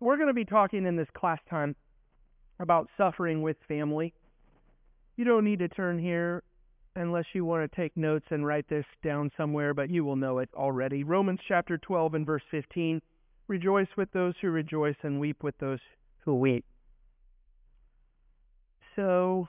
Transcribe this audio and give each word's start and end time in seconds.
we're 0.00 0.16
going 0.16 0.28
to 0.28 0.34
be 0.34 0.44
talking 0.44 0.86
in 0.86 0.96
this 0.96 1.08
class 1.16 1.38
time 1.48 1.74
about 2.60 2.88
suffering 2.96 3.42
with 3.42 3.56
family. 3.66 4.12
You 5.16 5.24
don't 5.24 5.44
need 5.44 5.58
to 5.60 5.68
turn 5.68 5.98
here 5.98 6.42
unless 6.96 7.24
you 7.32 7.44
want 7.44 7.70
to 7.70 7.76
take 7.76 7.96
notes 7.96 8.26
and 8.30 8.46
write 8.46 8.68
this 8.68 8.84
down 9.04 9.30
somewhere, 9.36 9.74
but 9.74 9.90
you 9.90 10.04
will 10.04 10.16
know 10.16 10.38
it 10.38 10.48
already. 10.54 11.04
Romans 11.04 11.40
chapter 11.46 11.78
12 11.78 12.14
and 12.14 12.26
verse 12.26 12.42
15 12.50 13.00
Rejoice 13.46 13.88
with 13.96 14.12
those 14.12 14.34
who 14.42 14.50
rejoice 14.50 14.96
and 15.02 15.18
weep 15.18 15.42
with 15.42 15.56
those 15.58 15.78
who 16.18 16.34
weep. 16.34 16.66
So, 18.94 19.48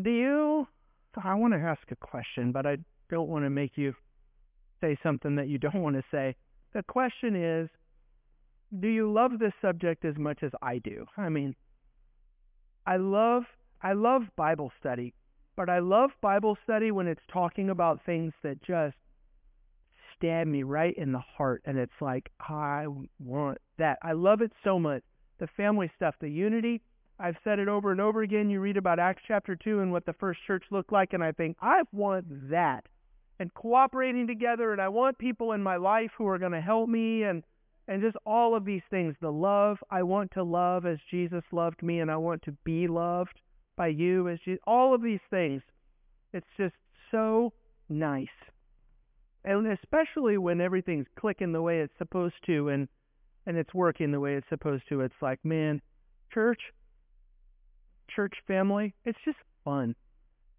do 0.00 0.10
you? 0.10 0.66
I 1.22 1.34
want 1.34 1.52
to 1.52 1.58
ask 1.58 1.82
a 1.90 1.96
question, 1.96 2.50
but 2.50 2.66
I 2.66 2.78
don't 3.10 3.28
want 3.28 3.44
to 3.44 3.50
make 3.50 3.72
you 3.74 3.94
say 4.80 4.96
something 5.02 5.36
that 5.36 5.48
you 5.48 5.58
don't 5.58 5.82
want 5.82 5.96
to 5.96 6.04
say. 6.10 6.34
The 6.72 6.82
question 6.84 7.34
is 7.36 7.68
Do 8.78 8.88
you 8.88 9.10
love 9.12 9.38
this 9.38 9.52
subject 9.60 10.04
as 10.04 10.16
much 10.16 10.42
as 10.42 10.52
I 10.62 10.78
do? 10.78 11.06
I 11.16 11.28
mean, 11.28 11.54
I 12.86 12.96
love 12.96 13.44
I 13.82 13.92
love 13.94 14.22
Bible 14.36 14.72
study, 14.78 15.14
but 15.56 15.68
I 15.68 15.78
love 15.78 16.10
Bible 16.20 16.56
study 16.64 16.90
when 16.90 17.06
it's 17.06 17.22
talking 17.32 17.70
about 17.70 18.04
things 18.04 18.32
that 18.42 18.62
just 18.62 18.96
stab 20.16 20.46
me 20.46 20.62
right 20.62 20.94
in 20.96 21.12
the 21.12 21.22
heart 21.36 21.62
and 21.64 21.78
it's 21.78 22.00
like 22.00 22.30
I 22.40 22.86
want 23.18 23.58
that. 23.78 23.98
I 24.02 24.12
love 24.12 24.42
it 24.42 24.52
so 24.62 24.78
much. 24.78 25.02
The 25.38 25.48
family 25.56 25.90
stuff, 25.96 26.14
the 26.20 26.28
unity, 26.28 26.82
I've 27.18 27.36
said 27.42 27.58
it 27.58 27.68
over 27.68 27.90
and 27.90 28.00
over 28.00 28.22
again. 28.22 28.50
You 28.50 28.60
read 28.60 28.76
about 28.76 28.98
Acts 28.98 29.22
chapter 29.26 29.56
2 29.56 29.80
and 29.80 29.92
what 29.92 30.04
the 30.06 30.12
first 30.14 30.40
church 30.46 30.64
looked 30.70 30.92
like 30.92 31.14
and 31.14 31.24
I 31.24 31.32
think 31.32 31.56
I 31.60 31.82
want 31.92 32.50
that. 32.50 32.84
And 33.40 33.52
cooperating 33.54 34.26
together 34.26 34.70
and 34.70 34.80
I 34.80 34.88
want 34.90 35.18
people 35.18 35.52
in 35.52 35.62
my 35.62 35.76
life 35.76 36.10
who 36.16 36.28
are 36.28 36.38
going 36.38 36.52
to 36.52 36.60
help 36.60 36.88
me 36.88 37.24
and 37.24 37.42
and 37.88 38.02
just 38.02 38.16
all 38.24 38.54
of 38.54 38.64
these 38.64 38.82
things, 38.88 39.16
the 39.20 39.32
love, 39.32 39.78
I 39.90 40.04
want 40.04 40.30
to 40.34 40.44
love 40.44 40.86
as 40.86 40.98
Jesus 41.10 41.42
loved 41.50 41.82
me 41.82 41.98
and 41.98 42.08
I 42.08 42.18
want 42.18 42.42
to 42.42 42.52
be 42.64 42.86
loved 42.86 43.40
by 43.76 43.88
you 43.88 44.28
as 44.28 44.38
you, 44.44 44.58
all 44.64 44.94
of 44.94 45.02
these 45.02 45.18
things. 45.28 45.62
It's 46.32 46.46
just 46.56 46.74
so 47.10 47.52
nice. 47.88 48.28
And 49.44 49.66
especially 49.66 50.38
when 50.38 50.60
everything's 50.60 51.08
clicking 51.18 51.50
the 51.50 51.62
way 51.62 51.80
it's 51.80 51.98
supposed 51.98 52.36
to 52.46 52.68
and 52.68 52.86
and 53.46 53.56
it's 53.56 53.74
working 53.74 54.12
the 54.12 54.20
way 54.20 54.34
it's 54.34 54.48
supposed 54.50 54.84
to. 54.90 55.00
It's 55.00 55.22
like, 55.22 55.42
man, 55.44 55.80
church, 56.32 56.60
church 58.14 58.34
family, 58.46 58.94
it's 59.04 59.18
just 59.24 59.38
fun. 59.64 59.96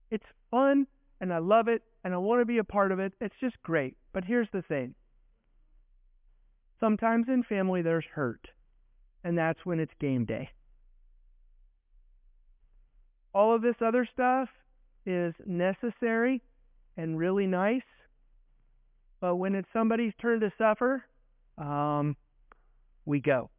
It's 0.09 0.25
fun 0.49 0.88
and 1.22 1.31
I 1.33 1.38
love 1.38 1.69
it 1.69 1.81
and 2.03 2.14
I 2.14 2.17
want 2.17 2.41
to 2.41 2.45
be 2.45 2.58
a 2.58 2.64
part 2.66 2.91
of 2.91 3.00
it. 3.00 3.14
It's 3.22 3.36
just 3.39 3.55
great. 3.64 3.95
But 4.11 4.25
here's 4.25 4.50
the 4.52 4.64
thing. 4.64 4.95
Sometimes 6.81 7.28
in 7.30 7.44
family 7.44 7.81
there's 7.81 8.05
hurt, 8.13 8.47
and 9.23 9.38
that's 9.38 9.66
when 9.66 9.80
it's 9.80 9.94
game 10.02 10.25
day 10.25 10.50
all 13.33 13.55
of 13.55 13.61
this 13.61 13.75
other 13.81 14.08
stuff 14.11 14.50
is 15.05 15.33
necessary 15.45 16.41
and 16.97 17.17
really 17.17 17.47
nice. 17.47 17.81
But 19.19 19.35
when 19.35 19.56
it's 19.56 19.67
somebody's 19.72 20.13
turn 20.22 20.39
to 20.41 20.52
suffer, 20.58 21.06
um, 21.58 22.16
we 23.06 23.19
go. 23.19 23.50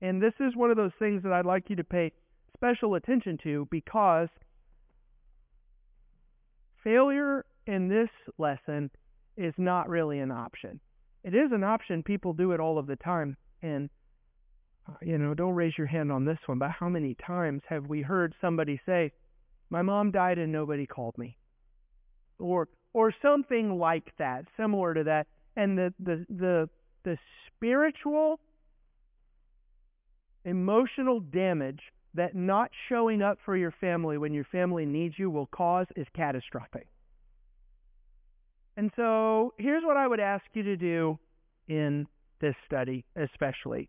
And 0.00 0.20
this 0.20 0.32
is 0.40 0.56
one 0.56 0.70
of 0.70 0.76
those 0.76 0.92
things 0.98 1.22
that 1.22 1.32
I'd 1.32 1.46
like 1.46 1.70
you 1.70 1.76
to 1.76 1.84
pay 1.84 2.12
special 2.56 2.94
attention 2.94 3.38
to 3.44 3.68
because 3.70 4.28
failure 6.84 7.44
in 7.66 7.88
this 7.88 8.08
lesson 8.38 8.90
is 9.36 9.54
not 9.56 9.88
really 9.88 10.18
an 10.18 10.30
option. 10.30 10.80
It 11.24 11.34
is 11.34 11.52
an 11.52 11.64
option. 11.64 12.02
People 12.02 12.32
do 12.32 12.52
it 12.52 12.60
all 12.60 12.78
of 12.78 12.86
the 12.86 12.96
time. 12.96 13.36
And 13.62 13.88
uh, 14.88 14.94
you 15.00 15.18
know, 15.18 15.34
don't 15.34 15.54
raise 15.54 15.76
your 15.78 15.86
hand 15.86 16.10
on 16.10 16.24
this 16.24 16.38
one, 16.46 16.58
but 16.58 16.70
how 16.70 16.88
many 16.88 17.14
times 17.24 17.62
have 17.68 17.86
we 17.86 18.02
heard 18.02 18.34
somebody 18.40 18.80
say, 18.84 19.12
"My 19.70 19.82
mom 19.82 20.10
died 20.10 20.38
and 20.38 20.50
nobody 20.50 20.86
called 20.86 21.16
me," 21.16 21.36
or 22.40 22.68
or 22.92 23.14
something 23.22 23.78
like 23.78 24.12
that, 24.18 24.46
similar 24.56 24.94
to 24.94 25.04
that, 25.04 25.28
and 25.54 25.78
the 25.78 25.94
the 26.00 26.26
the 26.28 26.68
the 27.04 27.18
spiritual, 27.46 28.40
emotional 30.44 31.20
damage 31.20 31.80
that 32.14 32.34
not 32.34 32.70
showing 32.88 33.22
up 33.22 33.38
for 33.44 33.56
your 33.56 33.72
family 33.80 34.18
when 34.18 34.34
your 34.34 34.44
family 34.44 34.84
needs 34.84 35.14
you 35.18 35.30
will 35.30 35.46
cause 35.46 35.86
is 35.96 36.06
catastrophic. 36.14 36.86
And 38.76 38.90
so 38.96 39.54
here's 39.58 39.84
what 39.84 39.96
I 39.96 40.06
would 40.06 40.20
ask 40.20 40.44
you 40.54 40.62
to 40.62 40.76
do 40.76 41.18
in 41.68 42.06
this 42.40 42.54
study, 42.66 43.04
especially. 43.16 43.88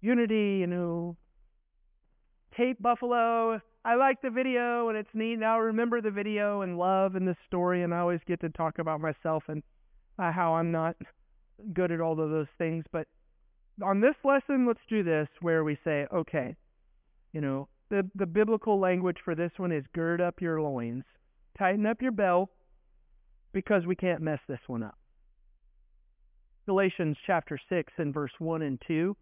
Unity, 0.00 0.58
you 0.60 0.66
know, 0.66 1.16
Tape 2.56 2.80
Buffalo. 2.80 3.60
I 3.84 3.94
like 3.96 4.22
the 4.22 4.30
video 4.30 4.88
and 4.88 4.96
it's 4.96 5.08
neat. 5.14 5.36
Now 5.36 5.58
remember 5.58 6.00
the 6.00 6.10
video 6.10 6.62
and 6.62 6.78
love 6.78 7.14
and 7.14 7.26
the 7.26 7.36
story, 7.46 7.82
and 7.82 7.92
I 7.92 7.98
always 7.98 8.20
get 8.26 8.40
to 8.40 8.48
talk 8.50 8.78
about 8.78 9.00
myself 9.00 9.44
and 9.48 9.62
uh, 10.18 10.32
how 10.32 10.54
I'm 10.54 10.72
not 10.72 10.96
good 11.72 11.92
at 11.92 12.00
all 12.00 12.12
of 12.12 12.30
those 12.30 12.46
things. 12.58 12.84
But 12.92 13.06
on 13.82 14.00
this 14.00 14.14
lesson, 14.24 14.66
let's 14.66 14.80
do 14.88 15.02
this 15.02 15.28
where 15.40 15.64
we 15.64 15.78
say, 15.84 16.06
okay, 16.12 16.56
you 17.34 17.40
know, 17.40 17.68
the, 17.90 18.08
the 18.14 18.26
biblical 18.26 18.80
language 18.80 19.18
for 19.24 19.34
this 19.34 19.50
one 19.56 19.72
is 19.72 19.84
gird 19.92 20.20
up 20.20 20.40
your 20.40 20.62
loins, 20.62 21.02
tighten 21.58 21.84
up 21.84 22.00
your 22.00 22.12
belt, 22.12 22.48
because 23.52 23.84
we 23.84 23.96
can't 23.96 24.22
mess 24.22 24.38
this 24.48 24.60
one 24.68 24.84
up. 24.84 24.96
Galatians 26.64 27.16
chapter 27.26 27.58
6 27.68 27.92
and 27.98 28.14
verse 28.14 28.30
1 28.38 28.62
and 28.62 28.80
2 28.86 29.14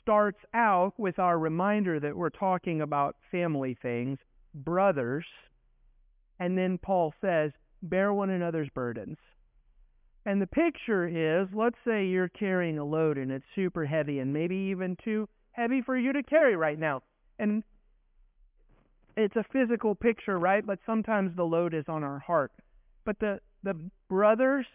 starts 0.00 0.38
out 0.54 0.94
with 0.98 1.18
our 1.18 1.38
reminder 1.38 2.00
that 2.00 2.16
we're 2.16 2.30
talking 2.30 2.80
about 2.80 3.16
family 3.30 3.76
things, 3.82 4.18
brothers, 4.54 5.24
and 6.40 6.58
then 6.58 6.78
Paul 6.78 7.14
says, 7.20 7.52
bear 7.82 8.12
one 8.12 8.30
another's 8.30 8.68
burdens. 8.74 9.18
And 10.24 10.40
the 10.40 10.46
picture 10.46 11.06
is, 11.06 11.48
let's 11.54 11.76
say 11.86 12.06
you're 12.06 12.28
carrying 12.28 12.78
a 12.78 12.84
load 12.84 13.18
and 13.18 13.30
it's 13.30 13.44
super 13.54 13.84
heavy 13.84 14.20
and 14.20 14.32
maybe 14.32 14.56
even 14.56 14.96
too 15.04 15.28
heavy 15.52 15.82
for 15.82 15.96
you 15.96 16.12
to 16.14 16.22
carry 16.22 16.56
right 16.56 16.78
now. 16.78 17.02
And 17.38 17.62
it's 19.16 19.36
a 19.36 19.44
physical 19.52 19.94
picture, 19.94 20.38
right? 20.38 20.64
But 20.64 20.78
sometimes 20.86 21.36
the 21.36 21.44
load 21.44 21.74
is 21.74 21.84
on 21.88 22.04
our 22.04 22.18
heart. 22.18 22.52
But 23.04 23.18
the, 23.18 23.40
the 23.62 23.74
brothers 24.08 24.66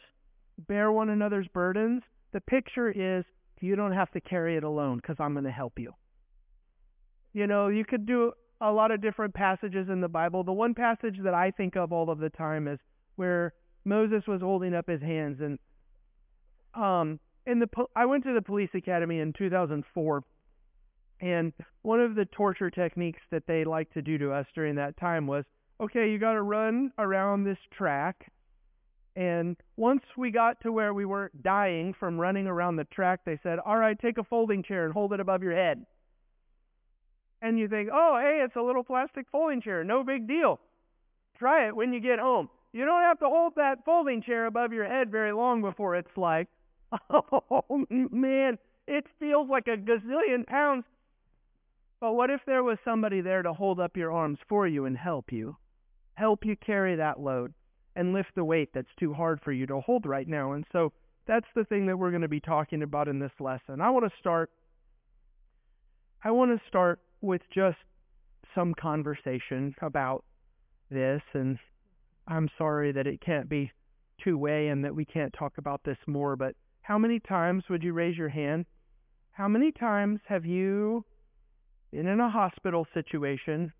bear 0.67 0.91
one 0.91 1.09
another's 1.09 1.47
burdens. 1.53 2.03
The 2.33 2.41
picture 2.41 2.89
is 2.89 3.25
you 3.59 3.75
don't 3.75 3.93
have 3.93 4.11
to 4.11 4.21
carry 4.21 4.57
it 4.57 4.63
alone 4.63 4.97
because 4.97 5.17
I'm 5.19 5.33
going 5.33 5.45
to 5.45 5.51
help 5.51 5.79
you. 5.79 5.93
You 7.33 7.47
know, 7.47 7.67
you 7.67 7.85
could 7.85 8.05
do 8.05 8.33
a 8.61 8.71
lot 8.71 8.91
of 8.91 9.01
different 9.01 9.33
passages 9.33 9.87
in 9.89 10.01
the 10.01 10.07
Bible. 10.07 10.43
The 10.43 10.51
one 10.51 10.73
passage 10.73 11.17
that 11.23 11.33
I 11.33 11.51
think 11.51 11.75
of 11.75 11.91
all 11.91 12.09
of 12.09 12.19
the 12.19 12.29
time 12.29 12.67
is 12.67 12.79
where 13.15 13.53
Moses 13.85 14.23
was 14.27 14.41
holding 14.41 14.73
up 14.73 14.87
his 14.89 15.01
hands 15.01 15.39
and 15.41 15.59
um 16.75 17.19
in 17.45 17.59
the 17.59 17.67
I 17.95 18.05
went 18.05 18.25
to 18.25 18.33
the 18.33 18.41
police 18.41 18.69
academy 18.75 19.19
in 19.19 19.33
2004 19.33 20.23
and 21.19 21.53
one 21.81 21.99
of 21.99 22.15
the 22.15 22.25
torture 22.25 22.69
techniques 22.69 23.21
that 23.31 23.47
they 23.47 23.63
liked 23.63 23.93
to 23.93 24.01
do 24.01 24.17
to 24.17 24.31
us 24.31 24.45
during 24.53 24.75
that 24.75 24.97
time 24.97 25.27
was 25.27 25.45
okay, 25.79 26.09
you 26.09 26.17
got 26.17 26.33
to 26.33 26.41
run 26.41 26.91
around 26.97 27.43
this 27.43 27.57
track 27.75 28.31
and 29.17 29.57
once 29.77 30.03
we 30.15 30.29
got 30.29 30.61
to 30.61 30.71
where 30.71 30.93
we 30.93 31.03
weren't 31.03 31.41
dying 31.41 31.95
from 31.99 32.19
running 32.19 32.45
around 32.45 32.75
the 32.75 32.83
track, 32.83 33.21
they 33.25 33.39
said, 33.41 33.57
All 33.57 33.75
right, 33.75 33.99
take 33.99 34.19
a 34.19 34.23
folding 34.23 34.61
chair 34.61 34.85
and 34.85 34.93
hold 34.93 35.11
it 35.11 35.19
above 35.19 35.41
your 35.41 35.55
head. 35.55 35.83
And 37.41 37.57
you 37.57 37.67
think, 37.67 37.89
Oh, 37.91 38.19
hey, 38.21 38.43
it's 38.45 38.55
a 38.55 38.61
little 38.61 38.83
plastic 38.83 39.25
folding 39.31 39.59
chair. 39.59 39.83
No 39.83 40.03
big 40.03 40.27
deal. 40.27 40.59
Try 41.39 41.67
it 41.67 41.75
when 41.75 41.93
you 41.93 41.99
get 41.99 42.19
home. 42.19 42.47
You 42.73 42.85
don't 42.85 43.01
have 43.01 43.17
to 43.21 43.25
hold 43.25 43.53
that 43.55 43.83
folding 43.85 44.21
chair 44.21 44.45
above 44.45 44.71
your 44.71 44.85
head 44.85 45.09
very 45.09 45.31
long 45.33 45.63
before 45.63 45.95
it's 45.95 46.15
like, 46.15 46.47
Oh, 47.09 47.87
man, 47.89 48.59
it 48.87 49.05
feels 49.19 49.49
like 49.49 49.67
a 49.67 49.77
gazillion 49.77 50.45
pounds. 50.45 50.83
But 51.99 52.13
what 52.13 52.29
if 52.29 52.41
there 52.45 52.63
was 52.63 52.77
somebody 52.85 53.21
there 53.21 53.41
to 53.41 53.53
hold 53.53 53.79
up 53.79 53.97
your 53.97 54.11
arms 54.11 54.37
for 54.47 54.67
you 54.67 54.85
and 54.85 54.97
help 54.97 55.31
you? 55.31 55.57
Help 56.13 56.45
you 56.45 56.55
carry 56.55 56.95
that 56.95 57.19
load 57.19 57.53
and 57.95 58.13
lift 58.13 58.29
the 58.35 58.43
weight 58.43 58.69
that's 58.73 58.93
too 58.99 59.13
hard 59.13 59.41
for 59.43 59.51
you 59.51 59.65
to 59.65 59.81
hold 59.81 60.05
right 60.05 60.27
now. 60.27 60.51
And 60.51 60.65
so 60.71 60.93
that's 61.25 61.47
the 61.55 61.65
thing 61.65 61.87
that 61.87 61.97
we're 61.97 62.11
going 62.11 62.21
to 62.21 62.27
be 62.27 62.39
talking 62.39 62.83
about 62.83 63.07
in 63.07 63.19
this 63.19 63.31
lesson. 63.39 63.81
I 63.81 63.89
want 63.89 64.05
to 64.05 64.19
start 64.19 64.51
I 66.23 66.31
want 66.31 66.51
to 66.51 66.67
start 66.67 66.99
with 67.21 67.41
just 67.53 67.77
some 68.55 68.73
conversation 68.73 69.75
about 69.81 70.23
this 70.89 71.21
and 71.33 71.57
I'm 72.27 72.49
sorry 72.57 72.91
that 72.91 73.07
it 73.07 73.21
can't 73.21 73.49
be 73.49 73.71
two 74.23 74.37
way 74.37 74.67
and 74.67 74.83
that 74.83 74.95
we 74.95 75.05
can't 75.05 75.33
talk 75.37 75.57
about 75.57 75.83
this 75.83 75.97
more, 76.07 76.35
but 76.35 76.55
how 76.81 76.97
many 76.97 77.19
times 77.19 77.63
would 77.69 77.83
you 77.83 77.93
raise 77.93 78.17
your 78.17 78.29
hand? 78.29 78.65
How 79.31 79.47
many 79.47 79.71
times 79.71 80.19
have 80.27 80.45
you 80.45 81.05
been 81.91 82.07
in 82.07 82.19
a 82.19 82.29
hospital 82.29 82.85
situation 82.93 83.71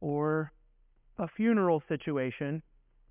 or 0.00 0.52
a 1.18 1.28
funeral 1.36 1.82
situation 1.88 2.62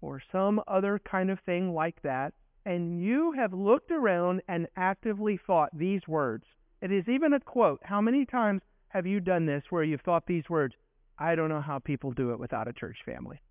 or 0.02 0.22
some 0.32 0.62
other 0.68 1.00
kind 1.10 1.32
of 1.32 1.40
thing 1.46 1.74
like 1.74 2.02
that, 2.04 2.34
and 2.66 3.02
you 3.02 3.32
have 3.34 3.54
looked 3.54 3.92
around 3.92 4.42
and 4.48 4.68
actively 4.76 5.40
thought 5.46 5.70
these 5.74 6.02
words. 6.08 6.44
It 6.82 6.92
is 6.92 7.08
even 7.08 7.34
a 7.34 7.40
quote. 7.40 7.80
How 7.84 8.02
many 8.02 8.26
times 8.26 8.62
have 8.90 9.06
you 9.06 9.20
done 9.20 9.46
this 9.46 9.64
where 9.70 9.84
you've 9.84 10.02
thought 10.02 10.26
these 10.28 10.50
words? 10.50 10.76
I 11.18 11.36
don't 11.36 11.50
know 11.50 11.62
how 11.62 11.80
people 11.80 12.12
do 12.12 12.32
it 12.32 12.40
without 12.40 12.68
a 12.68 12.74
church 12.74 12.98
family. 13.06 13.42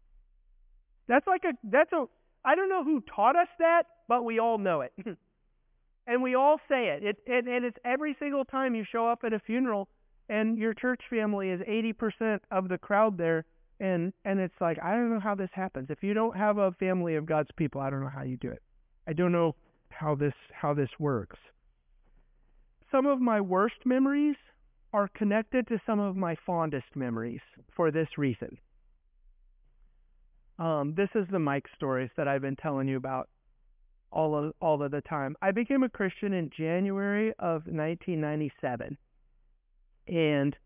That's 1.09 1.27
like 1.27 1.43
a 1.45 1.53
that's 1.65 1.93
a 1.93 2.05
I 2.45 2.55
don't 2.55 2.69
know 2.69 2.85
who 2.85 3.03
taught 3.15 3.37
us 3.37 3.49
that, 3.59 3.85
but 4.09 4.25
we 4.25 4.39
all 4.39 4.59
know 4.59 4.83
it. 4.83 4.93
and 6.07 6.23
we 6.23 6.35
all 6.35 6.59
say 6.69 6.89
it. 6.89 7.05
It 7.05 7.17
and, 7.27 7.49
and 7.49 7.65
it's 7.65 7.79
every 7.85 8.17
single 8.19 8.45
time 8.45 8.75
you 8.75 8.85
show 8.91 9.09
up 9.09 9.21
at 9.25 9.33
a 9.33 9.39
funeral 9.39 9.89
and 10.29 10.59
your 10.59 10.75
church 10.75 11.03
family 11.11 11.51
is 11.51 11.61
80% 11.61 12.41
of 12.51 12.69
the 12.69 12.79
crowd 12.79 13.19
there 13.19 13.45
and 13.81 14.13
and 14.25 14.39
it's 14.39 14.55
like 14.61 14.79
I 14.83 14.93
don't 14.93 15.13
know 15.13 15.21
how 15.21 15.35
this 15.35 15.51
happens. 15.53 15.89
If 15.91 16.03
you 16.03 16.15
don't 16.15 16.37
have 16.37 16.59
a 16.59 16.73
family 16.73 17.17
of 17.17 17.27
God's 17.27 17.51
people, 17.57 17.81
I 17.81 17.91
don't 17.91 18.01
know 18.01 18.11
how 18.15 18.23
you 18.23 18.37
do 18.37 18.51
it. 18.51 18.63
I 19.07 19.13
don't 19.13 19.33
know 19.33 19.57
how 19.89 20.15
this 20.15 20.35
how 20.53 20.75
this 20.75 20.91
works. 20.99 21.39
Some 22.91 23.07
of 23.07 23.21
my 23.21 23.41
worst 23.41 23.85
memories 23.85 24.37
are 24.93 25.09
connected 25.09 25.67
to 25.69 25.81
some 25.85 25.99
of 25.99 26.17
my 26.17 26.37
fondest 26.47 26.87
memories 26.95 27.41
for 27.75 27.91
this 27.91 28.07
reason. 28.17 28.57
Um, 30.59 30.95
this 30.97 31.09
is 31.17 31.27
the 31.33 31.41
Mike 31.41 31.67
stories 31.75 32.11
that 32.17 32.29
I've 32.29 32.43
been 32.43 32.55
telling 32.55 32.87
you 32.87 32.97
about 32.97 33.29
all 34.13 34.37
of 34.37 34.53
all 34.61 34.81
of 34.83 34.93
the 34.93 35.01
time. 35.01 35.37
I 35.43 35.51
became 35.51 35.83
a 35.83 35.89
Christian 35.89 36.33
in 36.33 36.51
January 36.57 37.31
of 37.41 37.67
1997, 37.67 38.97
and 40.07 40.57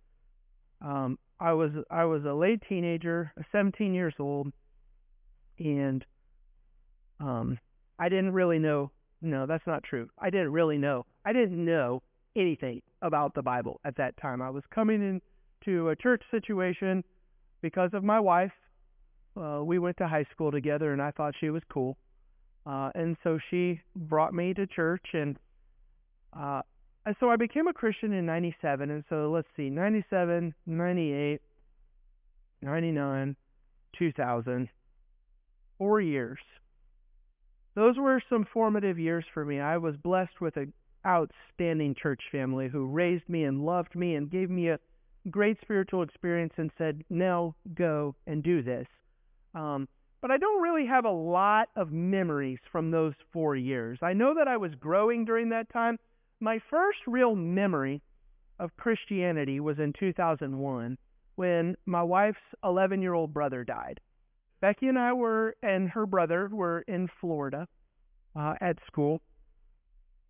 um, 0.80 1.18
I 1.40 1.52
was 1.52 1.70
I 1.90 2.04
was 2.04 2.24
a 2.24 2.32
late 2.32 2.62
teenager, 2.68 3.32
17 3.52 3.94
years 3.94 4.14
old, 4.18 4.52
and 5.58 6.04
um, 7.20 7.58
I 7.98 8.08
didn't 8.08 8.32
really 8.32 8.58
know. 8.58 8.90
No, 9.20 9.46
that's 9.46 9.66
not 9.66 9.82
true. 9.82 10.08
I 10.18 10.30
didn't 10.30 10.52
really 10.52 10.78
know. 10.78 11.06
I 11.24 11.32
didn't 11.32 11.64
know 11.64 12.02
anything 12.36 12.82
about 13.02 13.34
the 13.34 13.42
Bible 13.42 13.80
at 13.84 13.96
that 13.96 14.16
time. 14.20 14.40
I 14.40 14.50
was 14.50 14.62
coming 14.72 15.20
into 15.64 15.88
a 15.88 15.96
church 15.96 16.22
situation 16.30 17.02
because 17.60 17.90
of 17.92 18.04
my 18.04 18.20
wife. 18.20 18.52
Uh, 19.36 19.60
we 19.64 19.78
went 19.78 19.96
to 19.98 20.08
high 20.08 20.26
school 20.32 20.50
together, 20.50 20.92
and 20.92 21.02
I 21.02 21.10
thought 21.10 21.34
she 21.40 21.50
was 21.50 21.62
cool. 21.72 21.96
Uh, 22.66 22.90
and 22.94 23.16
so 23.22 23.38
she 23.50 23.80
brought 23.96 24.34
me 24.34 24.54
to 24.54 24.66
church, 24.66 25.06
and 25.12 25.36
uh, 26.38 26.62
so 27.20 27.30
I 27.30 27.36
became 27.36 27.68
a 27.68 27.72
Christian 27.72 28.12
in 28.12 28.26
97. 28.26 28.90
And 28.90 29.04
so 29.08 29.30
let's 29.30 29.48
see, 29.56 29.70
97, 29.70 30.54
98, 30.66 31.40
99, 32.62 33.36
2000, 33.98 34.68
four 35.78 36.00
years. 36.00 36.38
Those 37.74 37.96
were 37.96 38.20
some 38.28 38.46
formative 38.52 38.98
years 38.98 39.24
for 39.32 39.44
me. 39.44 39.60
I 39.60 39.78
was 39.78 39.94
blessed 39.96 40.40
with 40.40 40.56
an 40.56 40.72
outstanding 41.06 41.94
church 41.94 42.20
family 42.32 42.68
who 42.68 42.86
raised 42.86 43.28
me 43.28 43.44
and 43.44 43.64
loved 43.64 43.94
me 43.94 44.16
and 44.16 44.30
gave 44.30 44.50
me 44.50 44.68
a 44.68 44.80
great 45.30 45.58
spiritual 45.62 46.02
experience 46.02 46.52
and 46.56 46.70
said, 46.76 47.04
now 47.08 47.54
go 47.74 48.16
and 48.26 48.42
do 48.42 48.62
this. 48.62 48.86
Um, 49.54 49.88
but 50.20 50.30
I 50.32 50.38
don't 50.38 50.62
really 50.62 50.86
have 50.86 51.04
a 51.04 51.10
lot 51.10 51.68
of 51.76 51.92
memories 51.92 52.58
from 52.72 52.90
those 52.90 53.14
four 53.32 53.54
years. 53.54 53.98
I 54.02 54.12
know 54.12 54.34
that 54.34 54.48
I 54.48 54.56
was 54.56 54.74
growing 54.80 55.24
during 55.24 55.50
that 55.50 55.72
time, 55.72 55.98
my 56.40 56.60
first 56.70 56.98
real 57.06 57.34
memory 57.34 58.02
of 58.58 58.76
Christianity 58.76 59.60
was 59.60 59.78
in 59.78 59.92
2001 59.98 60.98
when 61.36 61.76
my 61.86 62.02
wife's 62.02 62.38
11 62.64 63.02
year 63.02 63.14
old 63.14 63.32
brother 63.32 63.64
died. 63.64 64.00
Becky 64.60 64.88
and 64.88 64.98
I 64.98 65.12
were, 65.12 65.56
and 65.62 65.88
her 65.90 66.06
brother 66.06 66.48
were 66.50 66.80
in 66.88 67.08
Florida 67.20 67.68
uh, 68.34 68.54
at 68.60 68.76
school, 68.86 69.20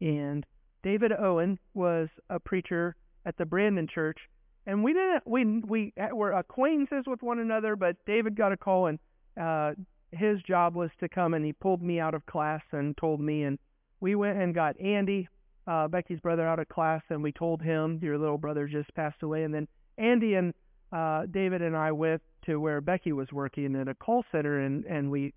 and 0.00 0.44
David 0.82 1.12
Owen 1.12 1.58
was 1.74 2.08
a 2.28 2.38
preacher 2.38 2.94
at 3.24 3.36
the 3.38 3.46
Brandon 3.46 3.88
Church, 3.92 4.18
and 4.66 4.84
we 4.84 4.92
didn't 4.92 5.26
we 5.26 5.62
we 5.66 5.92
were 6.12 6.32
acquaintances 6.32 7.04
with 7.06 7.22
one 7.22 7.38
another, 7.38 7.74
but 7.74 7.96
David 8.06 8.36
got 8.36 8.52
a 8.52 8.56
call 8.56 8.86
and 8.86 8.98
uh, 9.40 9.72
his 10.12 10.42
job 10.42 10.74
was 10.74 10.90
to 11.00 11.08
come 11.08 11.32
and 11.34 11.44
he 11.44 11.52
pulled 11.52 11.82
me 11.82 11.98
out 12.00 12.14
of 12.14 12.26
class 12.26 12.62
and 12.72 12.96
told 12.96 13.20
me, 13.20 13.44
and 13.44 13.58
we 14.00 14.14
went 14.14 14.38
and 14.38 14.54
got 14.54 14.78
Andy, 14.80 15.28
uh, 15.68 15.86
Becky's 15.86 16.20
brother 16.20 16.46
out 16.46 16.58
of 16.58 16.68
class, 16.68 17.02
and 17.10 17.22
we 17.22 17.30
told 17.30 17.60
him 17.60 17.98
your 18.02 18.18
little 18.18 18.38
brother 18.38 18.66
just 18.66 18.92
passed 18.94 19.22
away. 19.22 19.44
And 19.44 19.52
then 19.52 19.68
Andy 19.98 20.34
and 20.34 20.54
uh, 20.92 21.26
David 21.30 21.60
and 21.60 21.76
I 21.76 21.92
went 21.92 22.22
to 22.46 22.58
where 22.58 22.80
Becky 22.80 23.12
was 23.12 23.28
working 23.32 23.76
at 23.76 23.88
a 23.88 23.94
call 23.94 24.24
center, 24.32 24.60
and 24.60 24.84
and 24.86 25.10
we 25.10 25.34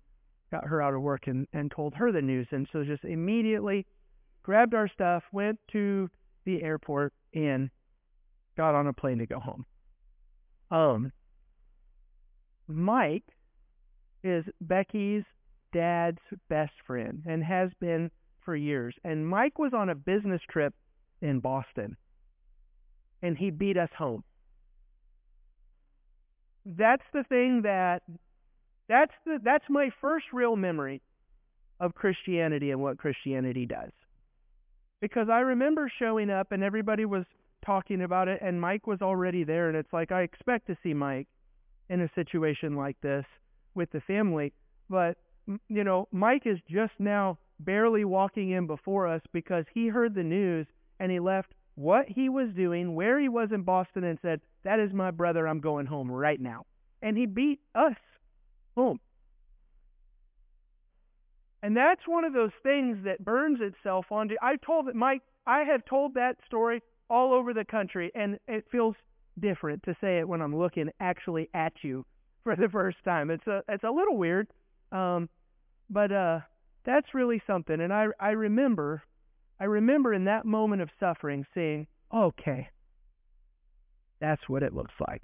got 0.50 0.66
her 0.66 0.80
out 0.80 0.94
of 0.94 1.02
work 1.02 1.26
and 1.26 1.46
and 1.52 1.70
told 1.70 1.94
her 1.94 2.10
the 2.10 2.22
news. 2.22 2.46
And 2.50 2.66
so 2.72 2.82
just 2.82 3.04
immediately 3.04 3.86
grabbed 4.42 4.74
our 4.74 4.88
stuff, 4.88 5.22
went 5.32 5.58
to 5.72 6.08
the 6.46 6.62
airport, 6.62 7.12
and 7.34 7.68
got 8.56 8.74
on 8.74 8.86
a 8.86 8.92
plane 8.92 9.18
to 9.18 9.26
go 9.26 9.38
home. 9.38 9.66
Um, 10.70 11.12
Mike 12.66 13.28
is 14.24 14.44
Becky's 14.62 15.24
dad's 15.74 16.18
best 16.48 16.72
friend 16.86 17.22
and 17.26 17.44
has 17.44 17.70
been 17.80 18.10
for 18.44 18.56
years. 18.56 18.94
And 19.04 19.26
Mike 19.26 19.58
was 19.58 19.72
on 19.74 19.88
a 19.88 19.94
business 19.94 20.40
trip 20.50 20.74
in 21.20 21.40
Boston, 21.40 21.96
and 23.22 23.36
he 23.36 23.50
beat 23.50 23.76
us 23.76 23.90
home. 23.96 24.24
That's 26.64 27.04
the 27.12 27.24
thing 27.24 27.62
that 27.62 28.02
that's 28.88 29.12
the 29.24 29.38
that's 29.42 29.64
my 29.68 29.90
first 30.00 30.26
real 30.32 30.56
memory 30.56 31.02
of 31.80 31.94
Christianity 31.94 32.70
and 32.70 32.80
what 32.80 32.98
Christianity 32.98 33.66
does. 33.66 33.90
Because 35.00 35.28
I 35.28 35.40
remember 35.40 35.90
showing 35.98 36.30
up 36.30 36.52
and 36.52 36.62
everybody 36.62 37.04
was 37.04 37.24
talking 37.66 38.02
about 38.02 38.28
it 38.28 38.40
and 38.40 38.60
Mike 38.60 38.86
was 38.86 39.02
already 39.02 39.42
there 39.44 39.68
and 39.68 39.76
it's 39.76 39.92
like 39.92 40.12
I 40.12 40.22
expect 40.22 40.68
to 40.68 40.76
see 40.82 40.94
Mike 40.94 41.26
in 41.88 42.02
a 42.02 42.10
situation 42.14 42.76
like 42.76 43.00
this 43.00 43.24
with 43.74 43.90
the 43.90 44.00
family, 44.02 44.52
but 44.88 45.16
you 45.68 45.82
know, 45.82 46.06
Mike 46.12 46.42
is 46.44 46.58
just 46.70 46.92
now 46.98 47.38
barely 47.64 48.04
walking 48.04 48.50
in 48.50 48.66
before 48.66 49.06
us 49.06 49.22
because 49.32 49.64
he 49.72 49.88
heard 49.88 50.14
the 50.14 50.22
news 50.22 50.66
and 51.00 51.10
he 51.10 51.20
left 51.20 51.54
what 51.74 52.06
he 52.08 52.28
was 52.28 52.48
doing, 52.54 52.94
where 52.94 53.18
he 53.18 53.28
was 53.28 53.48
in 53.52 53.62
Boston, 53.62 54.04
and 54.04 54.18
said, 54.22 54.40
That 54.64 54.78
is 54.78 54.92
my 54.92 55.10
brother. 55.10 55.48
I'm 55.48 55.60
going 55.60 55.86
home 55.86 56.10
right 56.10 56.40
now. 56.40 56.66
And 57.00 57.16
he 57.16 57.26
beat 57.26 57.60
us 57.74 57.96
home. 58.76 59.00
And 61.62 61.76
that's 61.76 62.02
one 62.06 62.24
of 62.24 62.32
those 62.32 62.50
things 62.62 62.98
that 63.04 63.24
burns 63.24 63.60
itself 63.60 64.06
onto. 64.10 64.34
I 64.42 64.56
told 64.56 64.88
it, 64.88 64.94
Mike, 64.94 65.22
I 65.46 65.60
have 65.60 65.84
told 65.84 66.14
that 66.14 66.36
story 66.46 66.82
all 67.08 67.32
over 67.32 67.54
the 67.54 67.64
country, 67.64 68.10
and 68.14 68.38
it 68.48 68.64
feels 68.70 68.96
different 69.38 69.82
to 69.84 69.96
say 70.00 70.18
it 70.18 70.28
when 70.28 70.42
I'm 70.42 70.56
looking 70.56 70.90
actually 71.00 71.48
at 71.54 71.72
you 71.82 72.04
for 72.44 72.56
the 72.56 72.68
first 72.68 72.98
time. 73.04 73.30
It's 73.30 73.46
a 73.46 73.62
it's 73.68 73.84
a 73.84 73.90
little 73.90 74.16
weird, 74.16 74.48
um, 74.90 75.28
but 75.88 76.10
uh, 76.12 76.40
that's 76.84 77.14
really 77.14 77.42
something. 77.46 77.80
And 77.80 77.92
I, 77.92 78.06
I 78.20 78.30
remember, 78.30 79.02
I 79.60 79.64
remember 79.64 80.12
in 80.12 80.24
that 80.24 80.44
moment 80.44 80.82
of 80.82 80.90
suffering 80.98 81.46
saying, 81.54 81.86
okay, 82.12 82.68
that's 84.20 84.48
what 84.48 84.62
it 84.62 84.74
looks 84.74 84.94
like. 85.00 85.22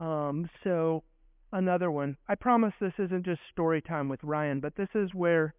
Um, 0.00 0.48
so 0.64 1.04
another 1.52 1.90
one. 1.90 2.16
I 2.28 2.34
promise 2.34 2.72
this 2.80 2.92
isn't 2.98 3.24
just 3.24 3.40
story 3.52 3.80
time 3.82 4.08
with 4.08 4.20
Ryan, 4.22 4.60
but 4.60 4.74
this 4.76 4.88
is 4.94 5.10
where 5.14 5.54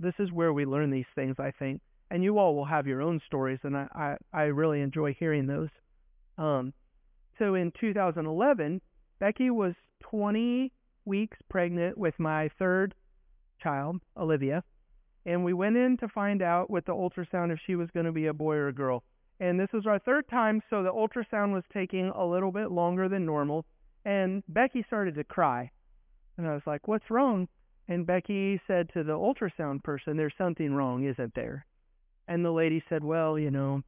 this 0.00 0.14
is 0.18 0.32
where 0.32 0.52
we 0.52 0.66
learn 0.66 0.90
these 0.90 1.04
things, 1.14 1.36
I 1.38 1.52
think. 1.52 1.80
And 2.10 2.22
you 2.22 2.38
all 2.38 2.54
will 2.54 2.64
have 2.66 2.86
your 2.86 3.00
own 3.00 3.20
stories, 3.26 3.60
and 3.62 3.76
I, 3.76 3.86
I, 3.94 4.16
I 4.32 4.42
really 4.42 4.80
enjoy 4.80 5.14
hearing 5.14 5.46
those. 5.46 5.68
Um, 6.36 6.74
so 7.38 7.54
in 7.54 7.72
2011, 7.80 8.80
Becky 9.20 9.50
was 9.50 9.74
20 10.10 10.72
weeks 11.04 11.36
pregnant 11.48 11.98
with 11.98 12.18
my 12.18 12.50
third 12.58 12.94
child, 13.62 14.00
Olivia, 14.16 14.62
and 15.26 15.44
we 15.44 15.52
went 15.52 15.76
in 15.76 15.96
to 15.98 16.08
find 16.08 16.42
out 16.42 16.68
with 16.68 16.84
the 16.84 16.92
ultrasound 16.92 17.52
if 17.52 17.58
she 17.66 17.76
was 17.76 17.90
going 17.92 18.06
to 18.06 18.12
be 18.12 18.26
a 18.26 18.34
boy 18.34 18.54
or 18.56 18.68
a 18.68 18.74
girl. 18.74 19.02
And 19.40 19.58
this 19.58 19.72
was 19.72 19.86
our 19.86 19.98
third 19.98 20.28
time, 20.28 20.62
so 20.70 20.82
the 20.82 20.92
ultrasound 20.92 21.52
was 21.52 21.64
taking 21.72 22.08
a 22.10 22.24
little 22.24 22.52
bit 22.52 22.70
longer 22.70 23.08
than 23.08 23.24
normal. 23.24 23.64
And 24.04 24.42
Becky 24.48 24.84
started 24.86 25.14
to 25.14 25.24
cry. 25.24 25.70
And 26.36 26.46
I 26.46 26.52
was 26.52 26.62
like, 26.66 26.86
What's 26.86 27.10
wrong? 27.10 27.48
And 27.88 28.06
Becky 28.06 28.60
said 28.66 28.90
to 28.94 29.02
the 29.02 29.12
ultrasound 29.12 29.82
person, 29.82 30.16
There's 30.16 30.34
something 30.36 30.74
wrong, 30.74 31.04
isn't 31.04 31.34
there? 31.34 31.66
And 32.28 32.44
the 32.44 32.52
lady 32.52 32.82
said, 32.88 33.02
Well, 33.02 33.38
you 33.38 33.50
know, 33.50 33.82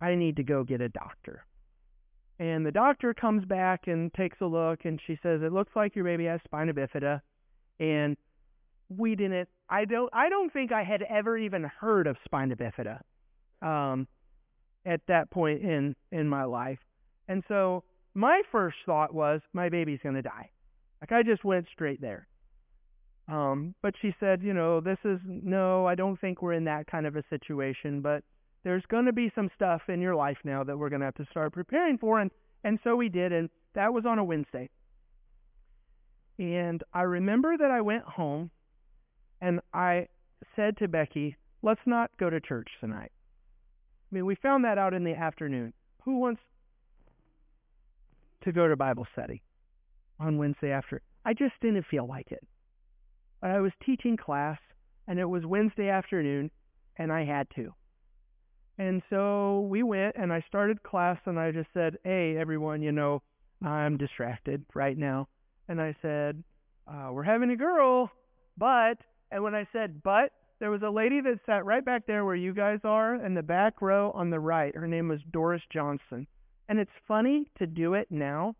I 0.00 0.16
need 0.16 0.36
to 0.36 0.42
go 0.42 0.64
get 0.64 0.80
a 0.80 0.88
doctor. 0.88 1.44
And 2.38 2.66
the 2.66 2.72
doctor 2.72 3.14
comes 3.14 3.44
back 3.44 3.86
and 3.86 4.12
takes 4.14 4.40
a 4.40 4.46
look, 4.46 4.84
and 4.84 5.00
she 5.06 5.18
says, 5.22 5.42
"It 5.42 5.52
looks 5.52 5.76
like 5.76 5.94
your 5.94 6.04
baby 6.04 6.24
has 6.24 6.40
spina 6.44 6.74
bifida." 6.74 7.20
And 7.78 8.16
we 8.88 9.14
didn't. 9.14 9.48
I 9.68 9.84
don't. 9.84 10.10
I 10.12 10.28
don't 10.28 10.52
think 10.52 10.72
I 10.72 10.82
had 10.82 11.02
ever 11.02 11.38
even 11.38 11.64
heard 11.64 12.06
of 12.06 12.16
spina 12.24 12.56
bifida 12.56 13.00
um, 13.60 14.08
at 14.84 15.00
that 15.08 15.30
point 15.30 15.62
in 15.62 15.94
in 16.10 16.28
my 16.28 16.44
life. 16.44 16.80
And 17.28 17.42
so 17.48 17.84
my 18.14 18.42
first 18.50 18.76
thought 18.84 19.14
was, 19.14 19.40
my 19.52 19.68
baby's 19.68 20.00
going 20.02 20.16
to 20.16 20.22
die. 20.22 20.50
Like 21.00 21.12
I 21.12 21.22
just 21.22 21.44
went 21.44 21.66
straight 21.72 22.00
there. 22.00 22.26
Um, 23.28 23.74
but 23.82 23.94
she 24.02 24.14
said, 24.20 24.42
you 24.42 24.52
know, 24.52 24.80
this 24.80 24.98
is 25.04 25.18
no, 25.24 25.86
I 25.86 25.94
don't 25.94 26.20
think 26.20 26.42
we're 26.42 26.52
in 26.52 26.64
that 26.64 26.86
kind 26.86 27.06
of 27.06 27.16
a 27.16 27.24
situation, 27.30 28.00
but 28.00 28.24
there's 28.64 28.84
going 28.88 29.06
to 29.06 29.12
be 29.12 29.32
some 29.34 29.50
stuff 29.54 29.82
in 29.88 30.00
your 30.00 30.14
life 30.14 30.38
now 30.44 30.62
that 30.64 30.76
we're 30.76 30.88
going 30.88 31.00
to 31.00 31.06
have 31.06 31.14
to 31.16 31.26
start 31.30 31.52
preparing 31.52 31.98
for. 31.98 32.20
And, 32.20 32.30
and 32.64 32.78
so 32.84 32.96
we 32.96 33.08
did. 33.08 33.32
And 33.32 33.50
that 33.74 33.92
was 33.92 34.04
on 34.06 34.18
a 34.18 34.24
Wednesday. 34.24 34.70
And 36.38 36.82
I 36.92 37.02
remember 37.02 37.56
that 37.56 37.70
I 37.70 37.80
went 37.80 38.04
home 38.04 38.50
and 39.40 39.60
I 39.72 40.08
said 40.56 40.76
to 40.78 40.88
Becky, 40.88 41.36
let's 41.62 41.80
not 41.86 42.10
go 42.18 42.30
to 42.30 42.40
church 42.40 42.68
tonight. 42.80 43.12
I 44.10 44.14
mean, 44.14 44.26
we 44.26 44.36
found 44.36 44.64
that 44.64 44.78
out 44.78 44.94
in 44.94 45.04
the 45.04 45.14
afternoon. 45.14 45.72
Who 46.04 46.18
wants 46.18 46.40
to 48.44 48.52
go 48.52 48.68
to 48.68 48.76
Bible 48.76 49.06
study 49.12 49.42
on 50.20 50.38
Wednesday 50.38 50.70
after? 50.70 51.00
I 51.24 51.32
just 51.34 51.54
didn't 51.60 51.86
feel 51.90 52.06
like 52.06 52.30
it. 52.30 52.42
But 53.40 53.50
I 53.50 53.60
was 53.60 53.72
teaching 53.84 54.16
class, 54.16 54.58
and 55.08 55.18
it 55.18 55.24
was 55.24 55.44
Wednesday 55.44 55.88
afternoon, 55.88 56.50
and 56.96 57.12
I 57.12 57.24
had 57.24 57.48
to. 57.56 57.74
And 58.82 59.00
so 59.10 59.60
we 59.70 59.84
went, 59.84 60.16
and 60.16 60.32
I 60.32 60.44
started 60.48 60.82
class, 60.82 61.16
and 61.26 61.38
I 61.38 61.52
just 61.52 61.68
said, 61.72 61.98
Hey, 62.02 62.36
everyone, 62.36 62.82
you 62.82 62.90
know, 62.90 63.22
I'm 63.64 63.96
distracted 63.96 64.64
right 64.74 64.98
now. 64.98 65.28
And 65.68 65.80
I 65.80 65.94
said, 66.02 66.42
uh, 66.88 67.10
We're 67.12 67.22
having 67.22 67.50
a 67.50 67.56
girl, 67.56 68.10
but, 68.58 68.98
and 69.30 69.44
when 69.44 69.54
I 69.54 69.68
said 69.72 70.02
but, 70.02 70.32
there 70.58 70.72
was 70.72 70.82
a 70.82 70.90
lady 70.90 71.20
that 71.20 71.38
sat 71.46 71.64
right 71.64 71.84
back 71.84 72.08
there 72.08 72.24
where 72.24 72.34
you 72.34 72.52
guys 72.52 72.80
are 72.82 73.24
in 73.24 73.34
the 73.34 73.42
back 73.42 73.80
row 73.80 74.10
on 74.16 74.30
the 74.30 74.40
right. 74.40 74.74
Her 74.74 74.88
name 74.88 75.06
was 75.06 75.20
Doris 75.30 75.62
Johnson. 75.72 76.26
And 76.68 76.80
it's 76.80 76.90
funny 77.06 77.46
to 77.60 77.68
do 77.68 77.94
it 77.94 78.08
now, 78.10 78.56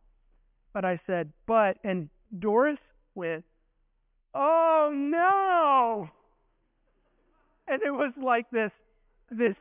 but 0.72 0.84
I 0.84 1.00
said, 1.04 1.32
but, 1.48 1.78
and 1.82 2.08
Doris 2.38 2.78
went, 3.16 3.44
oh 4.36 4.92
no! 4.94 6.08
And 7.66 7.82
it 7.82 7.90
was 7.90 8.12
like 8.22 8.48
this, 8.52 8.70
this, 9.32 9.56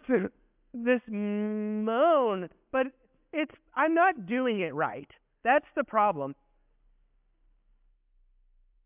this 0.74 1.02
moan. 1.08 2.50
But 2.72 2.88
it's, 3.34 3.52
I'm 3.76 3.94
not 3.94 4.26
doing 4.26 4.62
it 4.62 4.74
right. 4.74 5.10
That's 5.44 5.66
the 5.76 5.84
problem. 5.84 6.36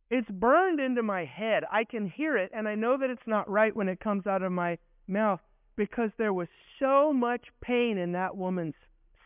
It's 0.10 0.30
burned 0.30 0.80
into 0.80 1.01
my 1.04 1.25
head. 1.25 1.63
I 1.72 1.84
can 1.84 2.08
hear 2.08 2.38
it, 2.38 2.51
and 2.54 2.68
I 2.68 2.75
know 2.75 2.98
that 2.98 3.10
it's 3.10 3.27
not 3.27 3.50
right 3.50 3.75
when 3.75 3.89
it 3.89 4.00
comes 4.00 4.27
out 4.27 4.44
of 4.44 4.51
my 4.51 4.77
mouth 5.08 5.39
because 5.75 6.12
there 6.18 6.34
was 6.34 6.48
so 6.80 7.12
much 7.12 7.46
pain 7.62 7.98
in 7.98 8.12
that 8.13 8.38
woman's 8.38 8.75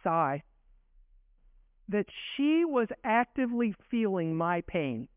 sigh 0.04 0.44
that 1.90 2.06
she 2.36 2.64
was 2.66 2.88
actively 3.04 3.76
feeling 3.90 4.36
my 4.36 4.62
pain. 4.62 5.08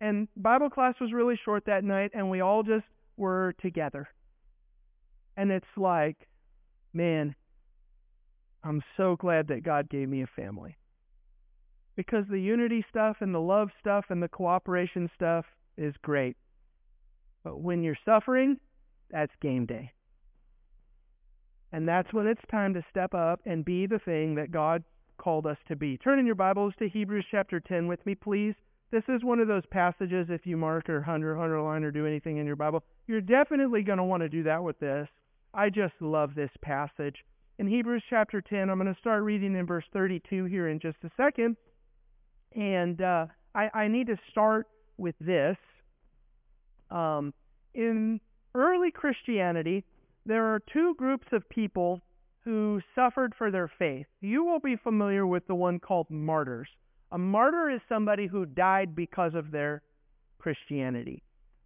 And 0.00 0.28
Bible 0.36 0.70
class 0.70 0.94
was 1.00 1.12
really 1.12 1.38
short 1.44 1.64
that 1.66 1.84
night, 1.84 2.10
and 2.14 2.30
we 2.30 2.40
all 2.40 2.62
just 2.62 2.86
were 3.16 3.54
together. 3.60 4.08
And 5.36 5.50
it's 5.50 5.66
like, 5.76 6.16
man, 6.96 7.34
I'm 8.64 8.82
so 8.96 9.16
glad 9.16 9.48
that 9.48 9.62
God 9.62 9.88
gave 9.88 10.08
me 10.08 10.22
a 10.22 10.26
family 10.34 10.76
because 11.94 12.24
the 12.28 12.40
unity 12.40 12.84
stuff 12.90 13.16
and 13.20 13.34
the 13.34 13.40
love 13.40 13.68
stuff 13.80 14.06
and 14.08 14.22
the 14.22 14.28
cooperation 14.28 15.10
stuff 15.14 15.44
is 15.76 15.94
great. 16.02 16.36
But 17.44 17.60
when 17.60 17.82
you're 17.82 17.98
suffering, 18.04 18.56
that's 19.10 19.32
game 19.40 19.66
day. 19.66 19.92
And 21.72 21.86
that's 21.86 22.12
when 22.12 22.26
it's 22.26 22.40
time 22.50 22.74
to 22.74 22.84
step 22.90 23.14
up 23.14 23.40
and 23.44 23.64
be 23.64 23.86
the 23.86 23.98
thing 23.98 24.34
that 24.36 24.50
God 24.50 24.82
called 25.18 25.46
us 25.46 25.58
to 25.68 25.76
be. 25.76 25.96
Turn 25.98 26.18
in 26.18 26.26
your 26.26 26.34
Bibles 26.34 26.74
to 26.78 26.88
Hebrews 26.88 27.26
chapter 27.30 27.60
10 27.60 27.86
with 27.86 28.04
me, 28.06 28.14
please. 28.14 28.54
This 28.90 29.04
is 29.08 29.24
one 29.24 29.40
of 29.40 29.48
those 29.48 29.66
passages, 29.70 30.28
if 30.30 30.46
you 30.46 30.56
mark 30.56 30.88
or 30.88 31.04
under, 31.08 31.38
underline 31.38 31.84
or 31.84 31.90
do 31.90 32.06
anything 32.06 32.38
in 32.38 32.46
your 32.46 32.56
Bible, 32.56 32.82
you're 33.06 33.20
definitely 33.20 33.82
going 33.82 33.98
to 33.98 34.04
want 34.04 34.22
to 34.22 34.28
do 34.28 34.44
that 34.44 34.62
with 34.62 34.78
this. 34.78 35.08
I 35.56 35.70
just 35.70 35.94
love 36.00 36.34
this 36.34 36.50
passage. 36.60 37.16
In 37.58 37.66
Hebrews 37.66 38.02
chapter 38.10 38.42
10, 38.42 38.68
I'm 38.68 38.78
going 38.78 38.92
to 38.92 39.00
start 39.00 39.22
reading 39.22 39.56
in 39.56 39.64
verse 39.64 39.84
32 39.94 40.44
here 40.44 40.68
in 40.68 40.78
just 40.78 40.98
a 41.02 41.10
second. 41.16 41.56
And 42.54 43.00
uh, 43.00 43.26
I, 43.54 43.70
I, 43.72 43.88
need 43.88 44.08
to 44.08 44.18
start 44.30 44.66
with 44.98 45.14
this. 45.18 45.56
Um, 46.90 47.32
in 47.74 48.20
early 48.54 48.90
Christianity, 48.90 49.84
there 50.26 50.44
are 50.44 50.60
two 50.72 50.94
groups 50.96 51.26
of 51.32 51.48
people 51.48 52.02
who 52.44 52.80
suffered 52.94 53.32
for 53.36 53.50
their 53.50 53.70
faith. 53.78 54.06
You 54.20 54.44
will 54.44 54.60
be 54.60 54.76
familiar 54.76 55.26
with 55.26 55.46
the 55.46 55.54
one 55.54 55.80
called 55.80 56.10
martyrs. 56.10 56.68
A 57.12 57.18
martyr 57.18 57.70
is 57.70 57.80
somebody 57.88 58.26
who 58.26 58.44
died 58.44 58.94
because 58.94 59.34
of 59.34 59.50
their 59.50 59.82
Christianity. 60.38 61.22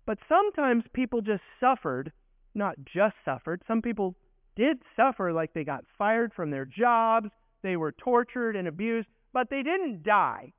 But 0.06 0.18
sometimes 0.28 0.84
people 0.92 1.20
just 1.22 1.42
suffered, 1.58 2.12
not 2.54 2.76
just 2.84 3.14
suffered. 3.24 3.62
Some 3.66 3.82
people 3.82 4.14
did 4.56 4.78
suffer, 4.96 5.32
like 5.32 5.52
they 5.52 5.64
got 5.64 5.84
fired 5.96 6.32
from 6.34 6.50
their 6.50 6.64
jobs, 6.64 7.30
they 7.62 7.76
were 7.76 7.92
tortured 7.92 8.56
and 8.56 8.68
abused, 8.68 9.08
but 9.32 9.48
they 9.50 9.62
didn't 9.62 10.02
die. 10.02 10.52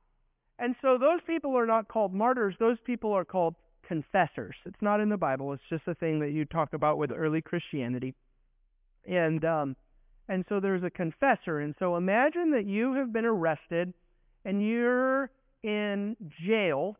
And 0.59 0.75
so 0.81 0.97
those 0.97 1.19
people 1.25 1.57
are 1.57 1.65
not 1.65 1.87
called 1.87 2.13
martyrs, 2.13 2.55
those 2.59 2.77
people 2.85 3.11
are 3.11 3.25
called 3.25 3.55
confessors. 3.87 4.55
It's 4.65 4.81
not 4.81 4.99
in 4.99 5.09
the 5.09 5.17
Bible, 5.17 5.53
it's 5.53 5.63
just 5.69 5.87
a 5.87 5.95
thing 5.95 6.19
that 6.19 6.31
you 6.31 6.45
talk 6.45 6.73
about 6.73 6.97
with 6.97 7.11
early 7.11 7.41
Christianity. 7.41 8.13
And 9.05 9.43
um 9.43 9.75
and 10.29 10.45
so 10.47 10.59
there's 10.59 10.83
a 10.83 10.89
confessor. 10.89 11.59
And 11.59 11.75
so 11.77 11.97
imagine 11.97 12.51
that 12.51 12.65
you 12.65 12.93
have 12.93 13.11
been 13.11 13.25
arrested 13.25 13.93
and 14.45 14.65
you're 14.65 15.29
in 15.63 16.15
jail 16.45 16.95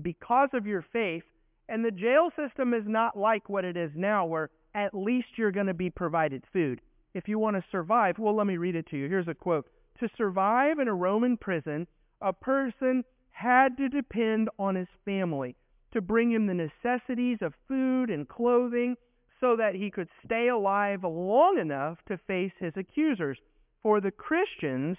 because 0.00 0.50
of 0.52 0.66
your 0.66 0.84
faith, 0.92 1.24
and 1.68 1.84
the 1.84 1.90
jail 1.90 2.30
system 2.36 2.74
is 2.74 2.84
not 2.86 3.16
like 3.16 3.48
what 3.48 3.64
it 3.64 3.76
is 3.76 3.90
now, 3.94 4.26
where 4.26 4.50
at 4.74 4.94
least 4.94 5.28
you're 5.36 5.52
going 5.52 5.66
to 5.66 5.74
be 5.74 5.90
provided 5.90 6.44
food. 6.52 6.80
If 7.14 7.28
you 7.28 7.38
want 7.38 7.56
to 7.56 7.64
survive, 7.70 8.18
well, 8.18 8.34
let 8.34 8.46
me 8.46 8.56
read 8.56 8.76
it 8.76 8.86
to 8.88 8.96
you. 8.96 9.08
Here's 9.08 9.28
a 9.28 9.34
quote 9.34 9.66
To 10.00 10.08
survive 10.16 10.78
in 10.78 10.88
a 10.88 10.94
Roman 10.94 11.36
prison, 11.36 11.86
a 12.20 12.32
person 12.32 13.04
had 13.30 13.76
to 13.76 13.88
depend 13.88 14.48
on 14.58 14.74
his 14.74 14.88
family 15.04 15.56
to 15.92 16.00
bring 16.00 16.30
him 16.30 16.46
the 16.46 16.54
necessities 16.54 17.38
of 17.42 17.54
food 17.68 18.10
and 18.10 18.28
clothing 18.28 18.96
so 19.40 19.56
that 19.56 19.74
he 19.74 19.90
could 19.90 20.08
stay 20.24 20.48
alive 20.48 21.04
long 21.04 21.58
enough 21.58 21.98
to 22.06 22.16
face 22.26 22.52
his 22.58 22.72
accusers. 22.76 23.38
For 23.82 24.00
the 24.00 24.12
Christians, 24.12 24.96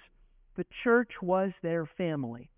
the 0.56 0.66
church 0.84 1.10
was 1.22 1.52
their 1.62 1.86
family. 1.86 2.50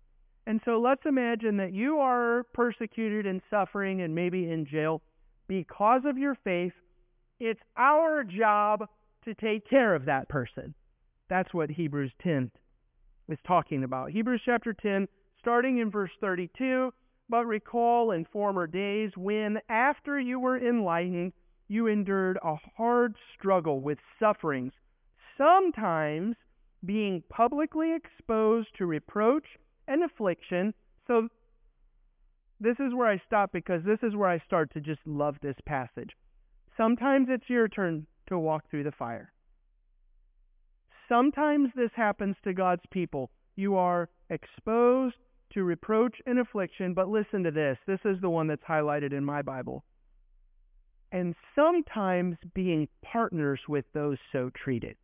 And 0.47 0.61
so 0.63 0.79
let's 0.79 1.01
imagine 1.05 1.57
that 1.57 1.73
you 1.73 1.97
are 1.97 2.45
persecuted 2.53 3.25
and 3.25 3.41
suffering 3.49 4.01
and 4.01 4.15
maybe 4.15 4.49
in 4.49 4.65
jail 4.65 5.01
because 5.49 6.03
of 6.05 6.17
your 6.17 6.35
faith. 6.41 6.71
It's 7.41 7.59
our 7.75 8.23
job 8.23 8.87
to 9.25 9.33
take 9.33 9.69
care 9.69 9.93
of 9.93 10.05
that 10.05 10.29
person. 10.29 10.73
That's 11.29 11.53
what 11.53 11.69
Hebrews 11.69 12.13
10 12.23 12.49
is 13.27 13.37
talking 13.45 13.83
about. 13.83 14.11
Hebrews 14.11 14.41
chapter 14.45 14.71
10, 14.71 15.09
starting 15.37 15.79
in 15.79 15.91
verse 15.91 16.11
32. 16.21 16.93
But 17.27 17.45
recall 17.45 18.11
in 18.11 18.23
former 18.31 18.67
days 18.67 19.11
when, 19.17 19.57
after 19.67 20.17
you 20.17 20.39
were 20.39 20.57
enlightened, 20.57 21.33
you 21.67 21.87
endured 21.87 22.39
a 22.41 22.55
hard 22.77 23.15
struggle 23.37 23.81
with 23.81 23.97
sufferings, 24.17 24.71
sometimes 25.37 26.37
being 26.85 27.21
publicly 27.29 27.93
exposed 27.93 28.69
to 28.77 28.85
reproach 28.85 29.43
and 29.87 30.03
affliction. 30.03 30.73
So, 31.07 31.29
this 32.59 32.77
is 32.79 32.93
where 32.93 33.07
I 33.07 33.21
stop 33.25 33.51
because 33.51 33.83
this 33.83 33.99
is 34.01 34.15
where 34.15 34.29
I 34.29 34.39
start 34.45 34.73
to 34.73 34.81
just 34.81 35.01
love 35.05 35.35
this 35.41 35.55
passage. 35.65 36.09
Sometimes 36.75 37.27
it's 37.29 37.49
your 37.49 37.67
turn 37.67 38.07
to 38.27 38.37
walk 38.37 38.69
through 38.69 38.83
the 38.83 38.91
fire. 38.91 39.31
Sometimes 41.07 41.69
this 41.75 41.91
happens 41.95 42.35
to 42.43 42.53
God's 42.53 42.83
people. 42.91 43.29
You 43.55 43.75
are 43.75 44.09
exposed 44.29 45.15
to 45.53 45.63
reproach 45.63 46.15
and 46.25 46.39
affliction, 46.39 46.93
but 46.93 47.07
listen 47.07 47.43
to 47.43 47.51
this. 47.51 47.77
This 47.87 47.99
is 48.03 48.19
the 48.21 48.29
one 48.29 48.47
that's 48.47 48.63
highlighted 48.63 49.13
in 49.13 49.23
my 49.23 49.41
Bible. 49.41 49.83
And 51.11 51.35
sometimes 51.55 52.35
being 52.53 52.89
partners 53.01 53.61
with 53.67 53.85
those 53.93 54.17
so 54.31 54.51
treated. 54.53 54.97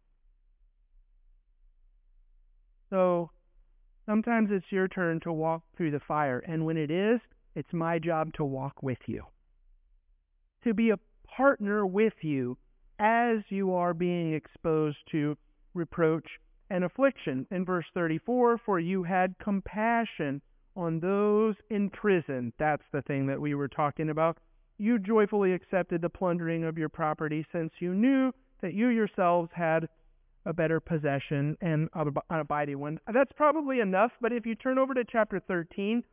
So 2.89 3.31
sometimes 4.13 4.49
it's 4.51 4.71
your 4.71 4.87
turn 4.87 5.19
to 5.19 5.33
walk 5.33 5.63
through 5.75 5.89
the 5.89 5.99
fire. 6.07 6.37
And 6.47 6.67
when 6.67 6.77
it 6.77 6.91
is, 6.91 7.19
it's 7.55 7.73
my 7.73 7.97
job 7.97 8.31
to 8.35 8.45
walk 8.45 8.83
with 8.83 8.99
you. 9.07 9.23
To 10.65 10.73
be 10.75 10.91
a 10.91 10.99
partner 11.35 11.83
with 11.83 12.13
you 12.21 12.55
as 12.99 13.39
you 13.49 13.73
are 13.73 13.95
being 13.95 14.35
exposed 14.35 14.97
to 15.11 15.35
reproach 15.73 16.27
and 16.69 16.83
affliction. 16.83 17.47
In 17.49 17.65
verse 17.65 17.85
34, 17.95 18.59
for 18.63 18.79
you 18.79 19.01
had 19.01 19.33
compassion 19.43 20.43
on 20.75 20.99
those 20.99 21.55
in 21.71 21.89
prison. 21.89 22.53
That's 22.59 22.85
the 22.91 23.01
thing 23.01 23.25
that 23.25 23.41
we 23.41 23.55
were 23.55 23.67
talking 23.67 24.11
about. 24.11 24.37
You 24.77 24.99
joyfully 24.99 25.53
accepted 25.53 26.03
the 26.03 26.09
plundering 26.09 26.65
of 26.65 26.77
your 26.77 26.89
property 26.89 27.47
since 27.51 27.71
you 27.79 27.95
knew 27.95 28.31
that 28.61 28.75
you 28.75 28.89
yourselves 28.89 29.49
had 29.55 29.89
a 30.45 30.53
better 30.53 30.79
possession 30.79 31.57
and 31.61 31.89
an 31.93 32.13
abiding 32.29 32.79
one. 32.79 32.99
That's 33.11 33.31
probably 33.35 33.79
enough, 33.79 34.11
but 34.21 34.33
if 34.33 34.45
you 34.45 34.55
turn 34.55 34.77
over 34.77 34.93
to 34.93 35.03
chapter 35.09 35.39
13, 35.39 36.03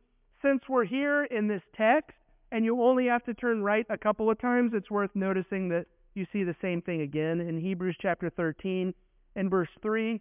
since 0.41 0.61
we're 0.69 0.85
here 0.85 1.25
in 1.25 1.47
this 1.47 1.61
text 1.75 2.15
and 2.51 2.65
you 2.65 2.81
only 2.81 3.07
have 3.07 3.23
to 3.25 3.33
turn 3.33 3.63
right 3.63 3.85
a 3.89 3.97
couple 3.97 4.29
of 4.29 4.39
times, 4.39 4.71
it's 4.73 4.89
worth 4.89 5.11
noticing 5.13 5.69
that 5.69 5.85
you 6.13 6.25
see 6.33 6.43
the 6.43 6.55
same 6.61 6.81
thing 6.81 7.01
again 7.01 7.39
in 7.39 7.59
Hebrews 7.59 7.95
chapter 8.01 8.29
13 8.29 8.93
and 9.35 9.49
verse 9.49 9.69
3. 9.81 10.19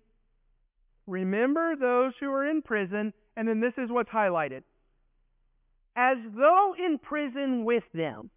Remember 1.07 1.75
those 1.77 2.13
who 2.21 2.31
are 2.31 2.49
in 2.49 2.63
prison, 2.63 3.13
and 3.37 3.49
then 3.49 3.61
this 3.61 3.73
is 3.77 3.91
what's 3.91 4.11
highlighted. 4.11 4.63
As 5.97 6.19
though 6.37 6.75
in 6.79 6.99
prison 6.99 7.65
with 7.65 7.83
them. 7.93 8.31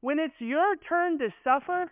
When 0.00 0.18
it's 0.18 0.34
your 0.38 0.76
turn 0.88 1.18
to 1.18 1.28
suffer, 1.42 1.90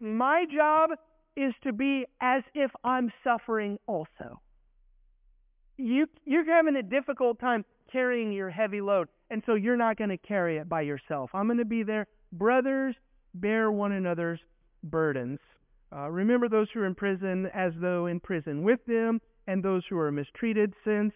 my 0.00 0.44
job 0.54 0.90
is 1.36 1.52
to 1.64 1.72
be 1.72 2.04
as 2.20 2.42
if 2.54 2.70
I'm 2.84 3.12
suffering 3.24 3.78
also. 3.86 4.40
You, 5.76 6.06
you're 6.24 6.44
having 6.44 6.76
a 6.76 6.82
difficult 6.82 7.40
time 7.40 7.64
carrying 7.90 8.32
your 8.32 8.50
heavy 8.50 8.80
load, 8.80 9.08
and 9.30 9.42
so 9.46 9.54
you're 9.54 9.76
not 9.76 9.96
going 9.96 10.10
to 10.10 10.18
carry 10.18 10.58
it 10.58 10.68
by 10.68 10.82
yourself. 10.82 11.30
I'm 11.34 11.46
going 11.46 11.58
to 11.58 11.64
be 11.64 11.82
there. 11.82 12.06
Brothers, 12.32 12.94
bear 13.34 13.72
one 13.72 13.92
another's 13.92 14.40
burdens. 14.84 15.38
Uh, 15.94 16.08
remember 16.08 16.48
those 16.48 16.68
who 16.72 16.80
are 16.80 16.86
in 16.86 16.94
prison 16.94 17.50
as 17.54 17.72
though 17.80 18.06
in 18.06 18.20
prison 18.20 18.62
with 18.62 18.80
them, 18.86 19.20
and 19.46 19.62
those 19.62 19.82
who 19.88 19.98
are 19.98 20.12
mistreated, 20.12 20.72
since 20.84 21.12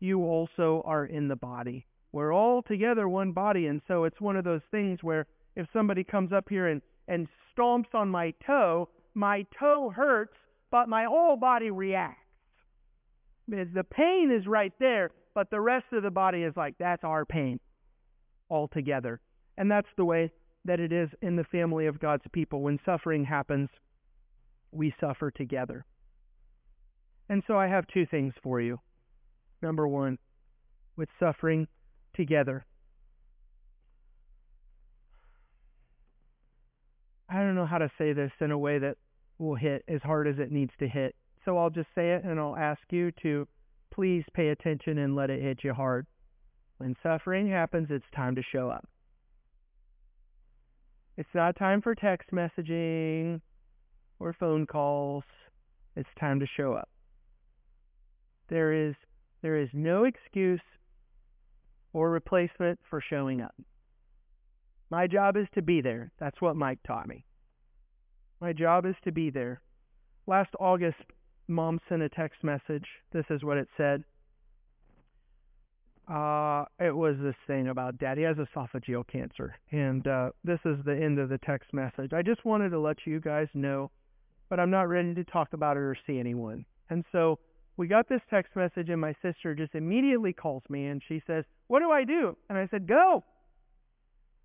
you 0.00 0.22
also 0.22 0.82
are 0.84 1.06
in 1.06 1.28
the 1.28 1.36
body. 1.36 1.86
We're 2.12 2.34
all 2.34 2.62
together 2.62 3.08
one 3.08 3.32
body, 3.32 3.66
and 3.66 3.80
so 3.86 4.04
it's 4.04 4.20
one 4.20 4.36
of 4.36 4.44
those 4.44 4.62
things 4.70 5.02
where 5.02 5.26
if 5.56 5.66
somebody 5.72 6.04
comes 6.04 6.32
up 6.32 6.48
here 6.48 6.68
and, 6.68 6.82
and 7.08 7.28
stomps 7.60 7.94
on 7.94 8.08
my 8.08 8.32
toe, 8.46 8.88
my 9.14 9.44
toe 9.58 9.92
hurts, 9.94 10.34
but 10.70 10.88
my 10.88 11.04
whole 11.04 11.36
body 11.36 11.70
reacts. 11.70 12.16
The 13.48 13.84
pain 13.90 14.30
is 14.30 14.46
right 14.46 14.72
there, 14.78 15.10
but 15.34 15.50
the 15.50 15.60
rest 15.60 15.86
of 15.92 16.02
the 16.02 16.10
body 16.10 16.42
is 16.42 16.56
like, 16.56 16.76
that's 16.78 17.04
our 17.04 17.24
pain 17.24 17.58
altogether. 18.48 19.20
And 19.58 19.70
that's 19.70 19.88
the 19.96 20.04
way 20.04 20.30
that 20.64 20.78
it 20.80 20.92
is 20.92 21.08
in 21.22 21.36
the 21.36 21.44
family 21.44 21.86
of 21.86 22.00
God's 22.00 22.24
people. 22.32 22.62
When 22.62 22.78
suffering 22.84 23.24
happens, 23.24 23.68
we 24.70 24.94
suffer 25.00 25.30
together. 25.30 25.84
And 27.28 27.42
so 27.46 27.56
I 27.56 27.66
have 27.66 27.86
two 27.88 28.06
things 28.06 28.34
for 28.42 28.60
you. 28.60 28.78
Number 29.62 29.86
one, 29.88 30.18
with 30.96 31.08
suffering 31.18 31.66
together. 32.14 32.64
I 37.30 37.36
don't 37.36 37.54
know 37.54 37.66
how 37.66 37.78
to 37.78 37.90
say 37.96 38.12
this 38.12 38.32
in 38.40 38.50
a 38.50 38.58
way 38.58 38.78
that 38.78 38.96
will 39.38 39.54
hit 39.54 39.84
as 39.88 40.02
hard 40.02 40.26
as 40.26 40.38
it 40.38 40.50
needs 40.50 40.72
to 40.80 40.88
hit. 40.88 41.14
So 41.44 41.56
I'll 41.56 41.70
just 41.70 41.88
say 41.94 42.12
it 42.12 42.24
and 42.24 42.40
I'll 42.40 42.56
ask 42.56 42.80
you 42.90 43.12
to 43.22 43.46
please 43.94 44.24
pay 44.34 44.48
attention 44.48 44.98
and 44.98 45.14
let 45.14 45.30
it 45.30 45.40
hit 45.40 45.58
you 45.62 45.72
hard. 45.72 46.06
When 46.78 46.96
suffering 47.02 47.48
happens, 47.48 47.88
it's 47.90 48.04
time 48.14 48.34
to 48.34 48.42
show 48.52 48.68
up. 48.68 48.88
It's 51.16 51.28
not 51.34 51.56
time 51.56 51.82
for 51.82 51.94
text 51.94 52.30
messaging 52.32 53.40
or 54.18 54.32
phone 54.32 54.66
calls. 54.66 55.24
It's 55.94 56.08
time 56.18 56.40
to 56.40 56.46
show 56.56 56.72
up. 56.74 56.88
There 58.48 58.72
is 58.72 58.94
there 59.42 59.56
is 59.56 59.68
no 59.72 60.04
excuse 60.04 60.60
or 61.92 62.10
replacement 62.10 62.78
for 62.88 63.00
showing 63.00 63.40
up. 63.40 63.54
My 64.90 65.06
job 65.06 65.36
is 65.36 65.46
to 65.54 65.62
be 65.62 65.80
there. 65.80 66.10
That's 66.18 66.40
what 66.40 66.56
Mike 66.56 66.80
taught 66.86 67.08
me. 67.08 67.24
My 68.40 68.52
job 68.52 68.86
is 68.86 68.96
to 69.04 69.12
be 69.12 69.30
there. 69.30 69.60
Last 70.26 70.50
August, 70.58 70.98
mom 71.46 71.78
sent 71.88 72.02
a 72.02 72.08
text 72.08 72.42
message. 72.42 72.86
This 73.12 73.24
is 73.30 73.44
what 73.44 73.56
it 73.56 73.68
said. 73.76 74.02
Uh, 76.10 76.64
it 76.80 76.94
was 76.94 77.14
this 77.22 77.36
thing 77.46 77.68
about 77.68 77.98
daddy 77.98 78.22
has 78.22 78.36
esophageal 78.36 79.06
cancer. 79.06 79.54
And 79.70 80.04
uh, 80.08 80.30
this 80.42 80.58
is 80.64 80.76
the 80.84 80.96
end 80.96 81.20
of 81.20 81.28
the 81.28 81.38
text 81.38 81.72
message. 81.72 82.12
I 82.12 82.22
just 82.22 82.44
wanted 82.44 82.70
to 82.70 82.80
let 82.80 82.96
you 83.06 83.20
guys 83.20 83.46
know, 83.54 83.92
but 84.48 84.58
I'm 84.58 84.70
not 84.70 84.88
ready 84.88 85.14
to 85.14 85.24
talk 85.24 85.52
about 85.52 85.76
it 85.76 85.80
or 85.80 85.96
see 86.06 86.18
anyone. 86.18 86.64
And 86.88 87.04
so 87.12 87.38
we 87.76 87.86
got 87.86 88.08
this 88.08 88.22
text 88.28 88.56
message, 88.56 88.88
and 88.88 89.00
my 89.00 89.14
sister 89.22 89.54
just 89.54 89.76
immediately 89.76 90.32
calls 90.32 90.64
me 90.68 90.86
and 90.86 91.00
she 91.06 91.22
says, 91.28 91.44
What 91.68 91.78
do 91.78 91.92
I 91.92 92.02
do? 92.02 92.36
And 92.48 92.58
I 92.58 92.66
said, 92.72 92.88
Go. 92.88 93.22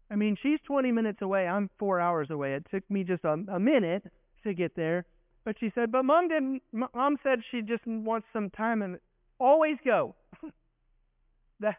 I 0.09 0.15
mean, 0.15 0.37
she's 0.41 0.59
20 0.65 0.91
minutes 0.91 1.21
away. 1.21 1.47
I'm 1.47 1.69
four 1.79 1.99
hours 1.99 2.29
away. 2.29 2.53
It 2.53 2.65
took 2.69 2.83
me 2.89 3.03
just 3.03 3.23
a, 3.23 3.33
a 3.51 3.59
minute 3.59 4.03
to 4.43 4.53
get 4.53 4.75
there. 4.75 5.05
But 5.43 5.57
she 5.59 5.71
said, 5.75 5.91
but 5.91 6.03
mom 6.03 6.27
didn't. 6.27 6.61
Mom 6.71 7.17
said 7.23 7.39
she 7.51 7.61
just 7.61 7.85
wants 7.85 8.27
some 8.33 8.49
time 8.49 8.81
and 8.81 8.97
always 9.39 9.77
go. 9.85 10.15
that 11.59 11.75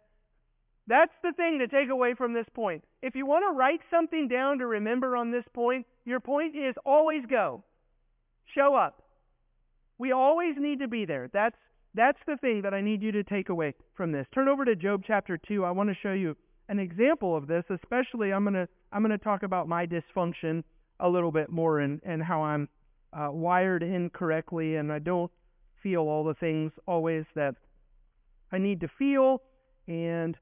that's 0.86 1.12
the 1.22 1.32
thing 1.32 1.58
to 1.58 1.66
take 1.66 1.90
away 1.90 2.14
from 2.14 2.32
this 2.32 2.46
point. 2.54 2.84
If 3.02 3.16
you 3.16 3.26
want 3.26 3.44
to 3.48 3.56
write 3.56 3.80
something 3.90 4.28
down 4.28 4.58
to 4.58 4.66
remember 4.66 5.16
on 5.16 5.32
this 5.32 5.44
point, 5.52 5.84
your 6.04 6.20
point 6.20 6.54
is 6.54 6.76
always 6.84 7.22
go. 7.28 7.64
Show 8.54 8.76
up. 8.76 9.02
We 9.98 10.12
always 10.12 10.54
need 10.56 10.78
to 10.80 10.88
be 10.88 11.04
there. 11.04 11.28
That's 11.32 11.56
that's 11.94 12.18
the 12.26 12.36
thing 12.36 12.62
that 12.62 12.74
I 12.74 12.82
need 12.82 13.02
you 13.02 13.10
to 13.12 13.24
take 13.24 13.48
away 13.48 13.74
from 13.94 14.12
this. 14.12 14.26
Turn 14.32 14.48
over 14.48 14.64
to 14.64 14.76
Job 14.76 15.02
chapter 15.06 15.38
2. 15.38 15.64
I 15.64 15.70
want 15.72 15.88
to 15.88 15.96
show 16.02 16.12
you 16.12 16.36
an 16.68 16.79
example 16.79 17.37
of 17.37 17.46
this, 17.46 17.64
especially 17.70 18.33
I'm 18.33 18.44
going 18.44 18.55
to 18.55 18.68
I'm 18.92 19.02
going 19.02 19.16
to 19.16 19.24
talk 19.24 19.42
about 19.42 19.68
my 19.68 19.87
dysfunction 19.87 20.64
a 21.00 21.09
little 21.09 21.33
bit 21.33 21.50
more 21.50 21.81
and 21.81 22.00
and 22.05 22.22
how 22.22 22.42
I'm 22.42 22.68
uh, 23.12 23.29
wired 23.31 23.83
incorrectly, 23.83 24.76
and 24.76 24.92
I 24.92 24.98
don't 24.98 25.31
feel 25.83 26.00
all 26.00 26.24
the 26.24 26.35
things 26.35 26.72
always 26.87 27.24
that 27.35 27.55
I 28.52 28.59
need 28.59 28.81
to 28.81 28.88
feel. 28.98 29.42
And 29.87 30.37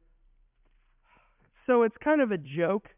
so 1.66 1.82
it's 1.82 1.96
kind 2.02 2.20
of 2.20 2.30
a 2.30 2.38
joke 2.38 2.88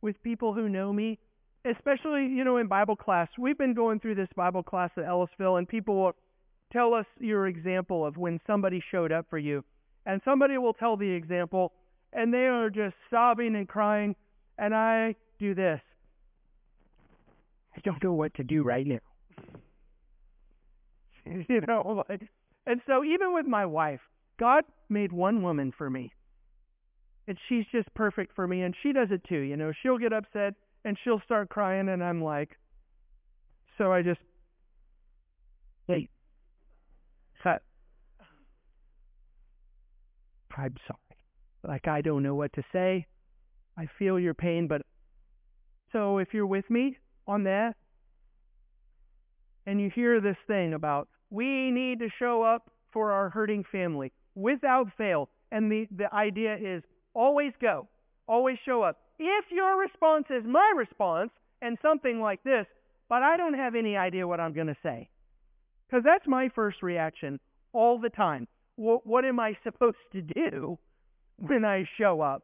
with 0.00 0.20
people 0.22 0.54
who 0.54 0.68
know 0.68 0.92
me, 0.92 1.18
especially, 1.64 2.22
you 2.26 2.44
know, 2.44 2.56
in 2.56 2.68
Bible 2.68 2.96
class. 2.96 3.28
We've 3.38 3.58
been 3.58 3.74
going 3.74 4.00
through 4.00 4.16
this 4.16 4.28
Bible 4.36 4.62
class 4.62 4.90
at 4.96 5.04
Ellisville, 5.04 5.56
and 5.56 5.68
people 5.68 5.96
will 5.96 6.12
tell 6.72 6.94
us 6.94 7.06
your 7.18 7.46
example 7.46 8.04
of 8.04 8.16
when 8.16 8.40
somebody 8.46 8.82
showed 8.90 9.12
up 9.12 9.26
for 9.30 9.38
you. 9.38 9.64
And 10.06 10.20
somebody 10.24 10.56
will 10.58 10.72
tell 10.72 10.96
the 10.96 11.10
example, 11.10 11.72
and 12.12 12.32
they 12.32 12.46
are 12.46 12.70
just 12.70 12.94
sobbing 13.10 13.54
and 13.54 13.68
crying, 13.68 14.16
and 14.58 14.74
I 14.74 15.14
do 15.38 15.54
this. 15.54 15.80
I 17.76 17.80
don't 17.84 18.02
know 18.02 18.14
what 18.14 18.34
to 18.34 18.44
do 18.44 18.62
right 18.62 18.86
now. 18.86 18.98
you 21.48 21.60
know, 21.66 22.04
like, 22.08 22.22
and 22.66 22.80
so 22.86 23.04
even 23.04 23.34
with 23.34 23.46
my 23.46 23.66
wife, 23.66 24.00
God 24.38 24.64
made 24.88 25.12
one 25.12 25.42
woman 25.42 25.72
for 25.76 25.88
me. 25.88 26.12
And 27.26 27.36
she's 27.48 27.64
just 27.70 27.92
perfect 27.94 28.34
for 28.34 28.48
me, 28.48 28.62
and 28.62 28.74
she 28.82 28.92
does 28.92 29.08
it 29.10 29.22
too. 29.28 29.40
You 29.40 29.56
know, 29.56 29.72
she'll 29.82 29.98
get 29.98 30.12
upset 30.12 30.54
and 30.84 30.96
she'll 31.04 31.20
start 31.24 31.50
crying, 31.50 31.88
and 31.88 32.02
I'm 32.02 32.22
like, 32.22 32.50
so 33.76 33.92
I 33.92 34.02
just, 34.02 34.20
hey, 35.86 36.08
cut. 37.42 37.62
I'm 40.56 40.74
sorry. 40.86 41.07
Like, 41.68 41.86
I 41.86 42.00
don't 42.00 42.22
know 42.22 42.34
what 42.34 42.54
to 42.54 42.62
say. 42.72 43.06
I 43.76 43.86
feel 43.98 44.18
your 44.18 44.32
pain, 44.32 44.68
but 44.68 44.80
so 45.92 46.16
if 46.16 46.28
you're 46.32 46.46
with 46.46 46.68
me, 46.70 46.96
on 47.26 47.44
that, 47.44 47.74
and 49.66 49.78
you 49.78 49.90
hear 49.94 50.18
this 50.18 50.38
thing 50.46 50.72
about 50.72 51.08
we 51.28 51.70
need 51.70 51.98
to 51.98 52.08
show 52.18 52.42
up 52.42 52.70
for 52.90 53.12
our 53.12 53.28
hurting 53.28 53.64
family 53.70 54.12
without 54.34 54.86
fail, 54.96 55.28
and 55.52 55.70
the, 55.70 55.86
the 55.94 56.12
idea 56.14 56.56
is 56.56 56.82
always 57.12 57.52
go, 57.60 57.86
always 58.26 58.56
show 58.64 58.80
up. 58.80 58.96
If 59.18 59.44
your 59.50 59.78
response 59.78 60.24
is 60.30 60.44
my 60.46 60.72
response 60.74 61.30
and 61.60 61.76
something 61.82 62.18
like 62.22 62.42
this, 62.44 62.64
but 63.10 63.22
I 63.22 63.36
don't 63.36 63.54
have 63.54 63.74
any 63.74 63.94
idea 63.94 64.26
what 64.26 64.40
I'm 64.40 64.54
going 64.54 64.68
to 64.68 64.76
say, 64.82 65.10
because 65.86 66.02
that's 66.02 66.26
my 66.26 66.48
first 66.54 66.82
reaction 66.82 67.38
all 67.74 68.00
the 68.00 68.08
time. 68.08 68.48
What, 68.76 69.06
what 69.06 69.26
am 69.26 69.38
I 69.38 69.54
supposed 69.64 69.98
to 70.12 70.22
do 70.22 70.78
when 71.38 71.64
I 71.64 71.84
show 71.98 72.20
up? 72.20 72.42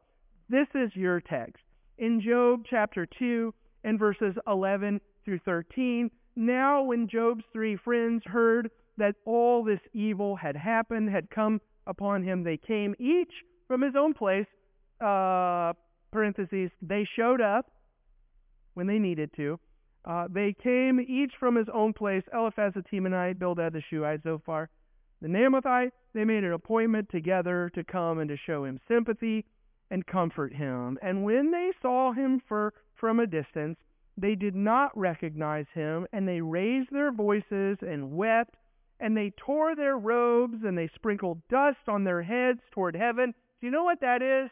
This 0.49 0.67
is 0.75 0.91
your 0.95 1.21
text. 1.21 1.63
In 1.97 2.21
Job 2.21 2.63
chapter 2.69 3.07
2, 3.19 3.53
and 3.85 3.99
verses 3.99 4.35
11 4.47 4.99
through 5.23 5.39
13. 5.45 6.09
Now, 6.35 6.83
when 6.83 7.07
Job's 7.07 7.43
three 7.53 7.77
friends 7.77 8.23
heard 8.25 8.69
that 8.97 9.15
all 9.25 9.63
this 9.63 9.79
evil 9.93 10.35
had 10.35 10.57
happened, 10.57 11.09
had 11.09 11.29
come 11.29 11.61
upon 11.87 12.23
him, 12.23 12.43
they 12.43 12.57
came 12.57 12.95
each 12.99 13.31
from 13.67 13.81
his 13.81 13.93
own 13.97 14.13
place. 14.13 14.47
Uh, 14.99 15.73
parentheses, 16.11 16.71
they 16.81 17.07
showed 17.15 17.41
up 17.41 17.71
when 18.73 18.87
they 18.87 18.99
needed 18.99 19.29
to. 19.35 19.59
Uh, 20.03 20.27
they 20.29 20.55
came 20.61 20.99
each 20.99 21.31
from 21.39 21.55
his 21.55 21.67
own 21.73 21.93
place. 21.93 22.23
Eliphaz 22.33 22.73
the 22.75 22.81
Temanite, 22.81 23.39
Bildad 23.39 23.73
the 23.73 23.81
Shuhite, 23.89 24.23
Zophar 24.23 24.69
the 25.21 25.27
Naamathite. 25.27 25.91
They 26.15 26.23
made 26.25 26.43
an 26.45 26.53
appointment 26.53 27.09
together 27.11 27.69
to 27.75 27.83
come 27.83 28.19
and 28.19 28.29
to 28.29 28.37
show 28.37 28.63
him 28.63 28.79
sympathy 28.87 29.45
and 29.91 30.07
comfort 30.07 30.53
him. 30.53 30.97
And 31.01 31.23
when 31.25 31.51
they 31.51 31.71
saw 31.81 32.13
him 32.13 32.41
for 32.47 32.73
from 32.95 33.19
a 33.19 33.27
distance, 33.27 33.77
they 34.17 34.33
did 34.33 34.55
not 34.55 34.97
recognize 34.97 35.65
him, 35.73 36.07
and 36.13 36.25
they 36.25 36.39
raised 36.39 36.89
their 36.91 37.11
voices 37.11 37.77
and 37.81 38.15
wept 38.15 38.55
and 38.99 39.15
they 39.15 39.33
tore 39.35 39.75
their 39.75 39.97
robes 39.97 40.63
and 40.63 40.77
they 40.77 40.89
sprinkled 40.95 41.45
dust 41.49 41.89
on 41.89 42.05
their 42.05 42.23
heads 42.23 42.61
toward 42.71 42.95
heaven. 42.95 43.33
Do 43.59 43.67
you 43.67 43.71
know 43.71 43.83
what 43.83 43.99
that 43.99 44.21
is? 44.21 44.49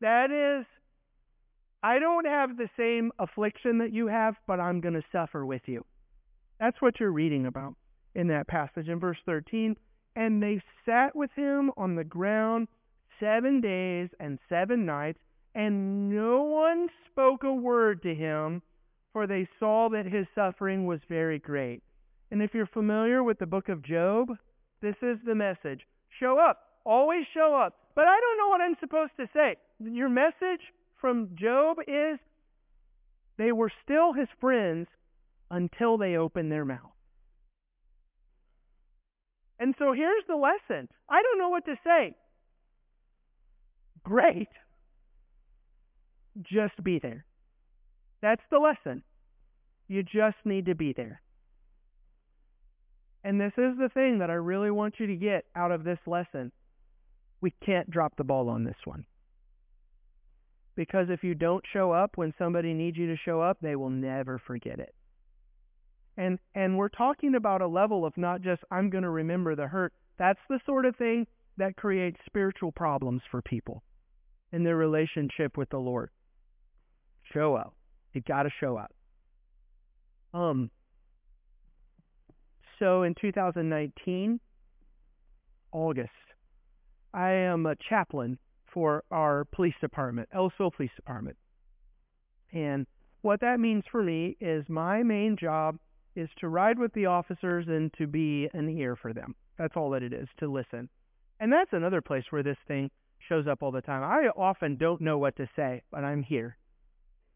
That 0.00 0.30
is, 0.30 0.66
I 1.82 1.98
don't 1.98 2.26
have 2.26 2.56
the 2.56 2.70
same 2.78 3.12
affliction 3.18 3.78
that 3.78 3.92
you 3.92 4.06
have, 4.06 4.34
but 4.46 4.60
I'm 4.60 4.80
going 4.80 4.94
to 4.94 5.04
suffer 5.12 5.44
with 5.44 5.62
you. 5.66 5.84
That's 6.58 6.80
what 6.80 6.98
you're 6.98 7.12
reading 7.12 7.44
about 7.44 7.74
in 8.14 8.28
that 8.28 8.48
passage 8.48 8.88
in 8.88 8.98
verse 8.98 9.18
13. 9.26 9.76
And 10.16 10.42
they 10.42 10.62
sat 10.84 11.14
with 11.14 11.30
him 11.36 11.70
on 11.76 11.94
the 11.94 12.04
ground 12.04 12.68
seven 13.20 13.60
days 13.60 14.08
and 14.18 14.38
seven 14.48 14.84
nights, 14.86 15.18
and 15.54 16.10
no 16.10 16.42
one 16.42 16.88
spoke 17.10 17.44
a 17.44 17.52
word 17.52 18.02
to 18.02 18.14
him, 18.14 18.62
for 19.12 19.26
they 19.26 19.48
saw 19.58 19.88
that 19.90 20.06
his 20.06 20.26
suffering 20.34 20.86
was 20.86 21.00
very 21.08 21.38
great. 21.38 21.82
And 22.30 22.42
if 22.42 22.54
you're 22.54 22.66
familiar 22.66 23.22
with 23.22 23.38
the 23.38 23.46
book 23.46 23.68
of 23.68 23.82
Job, 23.82 24.28
this 24.82 24.96
is 25.02 25.18
the 25.24 25.34
message. 25.34 25.82
Show 26.18 26.38
up. 26.38 26.60
Always 26.84 27.24
show 27.32 27.54
up. 27.54 27.74
But 27.94 28.06
I 28.06 28.18
don't 28.20 28.38
know 28.38 28.48
what 28.48 28.60
I'm 28.60 28.76
supposed 28.80 29.12
to 29.18 29.28
say. 29.32 29.56
Your 29.80 30.08
message 30.08 30.60
from 31.00 31.30
Job 31.34 31.78
is 31.86 32.18
they 33.38 33.52
were 33.52 33.72
still 33.84 34.12
his 34.12 34.28
friends 34.40 34.88
until 35.50 35.98
they 35.98 36.16
opened 36.16 36.50
their 36.50 36.64
mouth. 36.64 36.95
And 39.58 39.74
so 39.78 39.92
here's 39.92 40.24
the 40.28 40.36
lesson. 40.36 40.88
I 41.08 41.22
don't 41.22 41.38
know 41.38 41.48
what 41.48 41.64
to 41.66 41.76
say. 41.84 42.14
Great. 44.04 44.48
Just 46.42 46.82
be 46.84 46.98
there. 46.98 47.24
That's 48.20 48.42
the 48.50 48.58
lesson. 48.58 49.02
You 49.88 50.02
just 50.02 50.36
need 50.44 50.66
to 50.66 50.74
be 50.74 50.92
there. 50.92 51.22
And 53.24 53.40
this 53.40 53.52
is 53.56 53.76
the 53.78 53.90
thing 53.92 54.18
that 54.18 54.30
I 54.30 54.34
really 54.34 54.70
want 54.70 54.94
you 54.98 55.06
to 55.06 55.16
get 55.16 55.46
out 55.56 55.72
of 55.72 55.84
this 55.84 55.98
lesson. 56.06 56.52
We 57.40 57.52
can't 57.64 57.90
drop 57.90 58.16
the 58.16 58.24
ball 58.24 58.48
on 58.48 58.64
this 58.64 58.76
one. 58.84 59.04
Because 60.76 61.06
if 61.08 61.24
you 61.24 61.34
don't 61.34 61.64
show 61.72 61.90
up 61.90 62.12
when 62.16 62.34
somebody 62.38 62.74
needs 62.74 62.96
you 62.96 63.08
to 63.08 63.16
show 63.24 63.40
up, 63.40 63.58
they 63.60 63.74
will 63.76 63.90
never 63.90 64.38
forget 64.46 64.78
it. 64.78 64.94
And 66.16 66.38
and 66.54 66.78
we're 66.78 66.88
talking 66.88 67.34
about 67.34 67.60
a 67.60 67.66
level 67.66 68.06
of 68.06 68.16
not 68.16 68.40
just 68.40 68.62
I'm 68.70 68.90
going 68.90 69.04
to 69.04 69.10
remember 69.10 69.54
the 69.54 69.66
hurt. 69.66 69.92
That's 70.18 70.40
the 70.48 70.60
sort 70.64 70.86
of 70.86 70.96
thing 70.96 71.26
that 71.58 71.76
creates 71.76 72.18
spiritual 72.26 72.72
problems 72.72 73.22
for 73.30 73.42
people 73.42 73.82
in 74.52 74.64
their 74.64 74.76
relationship 74.76 75.56
with 75.56 75.68
the 75.70 75.78
Lord. 75.78 76.10
Show 77.32 77.54
up. 77.54 77.74
You 78.14 78.22
got 78.22 78.44
to 78.44 78.50
show 78.60 78.76
up. 78.76 78.92
Um 80.32 80.70
so 82.78 83.02
in 83.02 83.14
2019 83.20 84.40
August 85.72 86.10
I 87.12 87.30
am 87.30 87.66
a 87.66 87.74
chaplain 87.88 88.38
for 88.72 89.04
our 89.10 89.46
police 89.54 89.74
department, 89.80 90.28
Ellisville 90.34 90.70
Police 90.70 90.90
Department. 90.96 91.36
And 92.52 92.86
what 93.22 93.40
that 93.40 93.58
means 93.58 93.84
for 93.90 94.02
me 94.02 94.36
is 94.38 94.64
my 94.68 95.02
main 95.02 95.36
job 95.40 95.78
is 96.16 96.28
to 96.40 96.48
ride 96.48 96.78
with 96.78 96.92
the 96.94 97.06
officers 97.06 97.66
and 97.68 97.92
to 97.98 98.06
be 98.06 98.48
an 98.52 98.68
ear 98.68 98.96
for 98.96 99.12
them. 99.12 99.34
That's 99.58 99.76
all 99.76 99.90
that 99.90 100.02
it 100.02 100.12
is, 100.12 100.28
to 100.38 100.50
listen. 100.50 100.88
And 101.38 101.52
that's 101.52 101.72
another 101.72 102.00
place 102.00 102.24
where 102.30 102.42
this 102.42 102.56
thing 102.66 102.90
shows 103.28 103.46
up 103.46 103.62
all 103.62 103.70
the 103.70 103.82
time. 103.82 104.02
I 104.02 104.28
often 104.36 104.76
don't 104.76 105.00
know 105.00 105.18
what 105.18 105.36
to 105.36 105.48
say, 105.54 105.82
but 105.90 106.04
I'm 106.04 106.22
here 106.22 106.56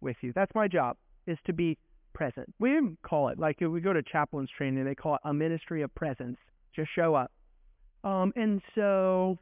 with 0.01 0.17
you. 0.23 0.33
That's 0.35 0.55
my 0.55 0.69
job, 0.69 0.97
is 1.27 1.39
to 1.47 1.53
be 1.53 1.79
present. 2.15 2.53
We 2.59 2.97
call 3.03 3.29
it, 3.29 3.39
like 3.39 3.57
if 3.61 3.71
we 3.71 3.81
go 3.81 3.93
to 3.93 4.03
chaplain's 4.03 4.51
training, 4.57 4.85
they 4.85 4.95
call 4.95 5.17
it 5.17 5.21
a 5.25 5.35
ministry 5.35 5.83
of 5.83 5.95
presence. 5.95 6.39
Just 6.75 6.91
show 6.95 7.15
up. 7.15 7.31
Um, 8.03 8.33
and 8.37 8.63
so 8.75 9.39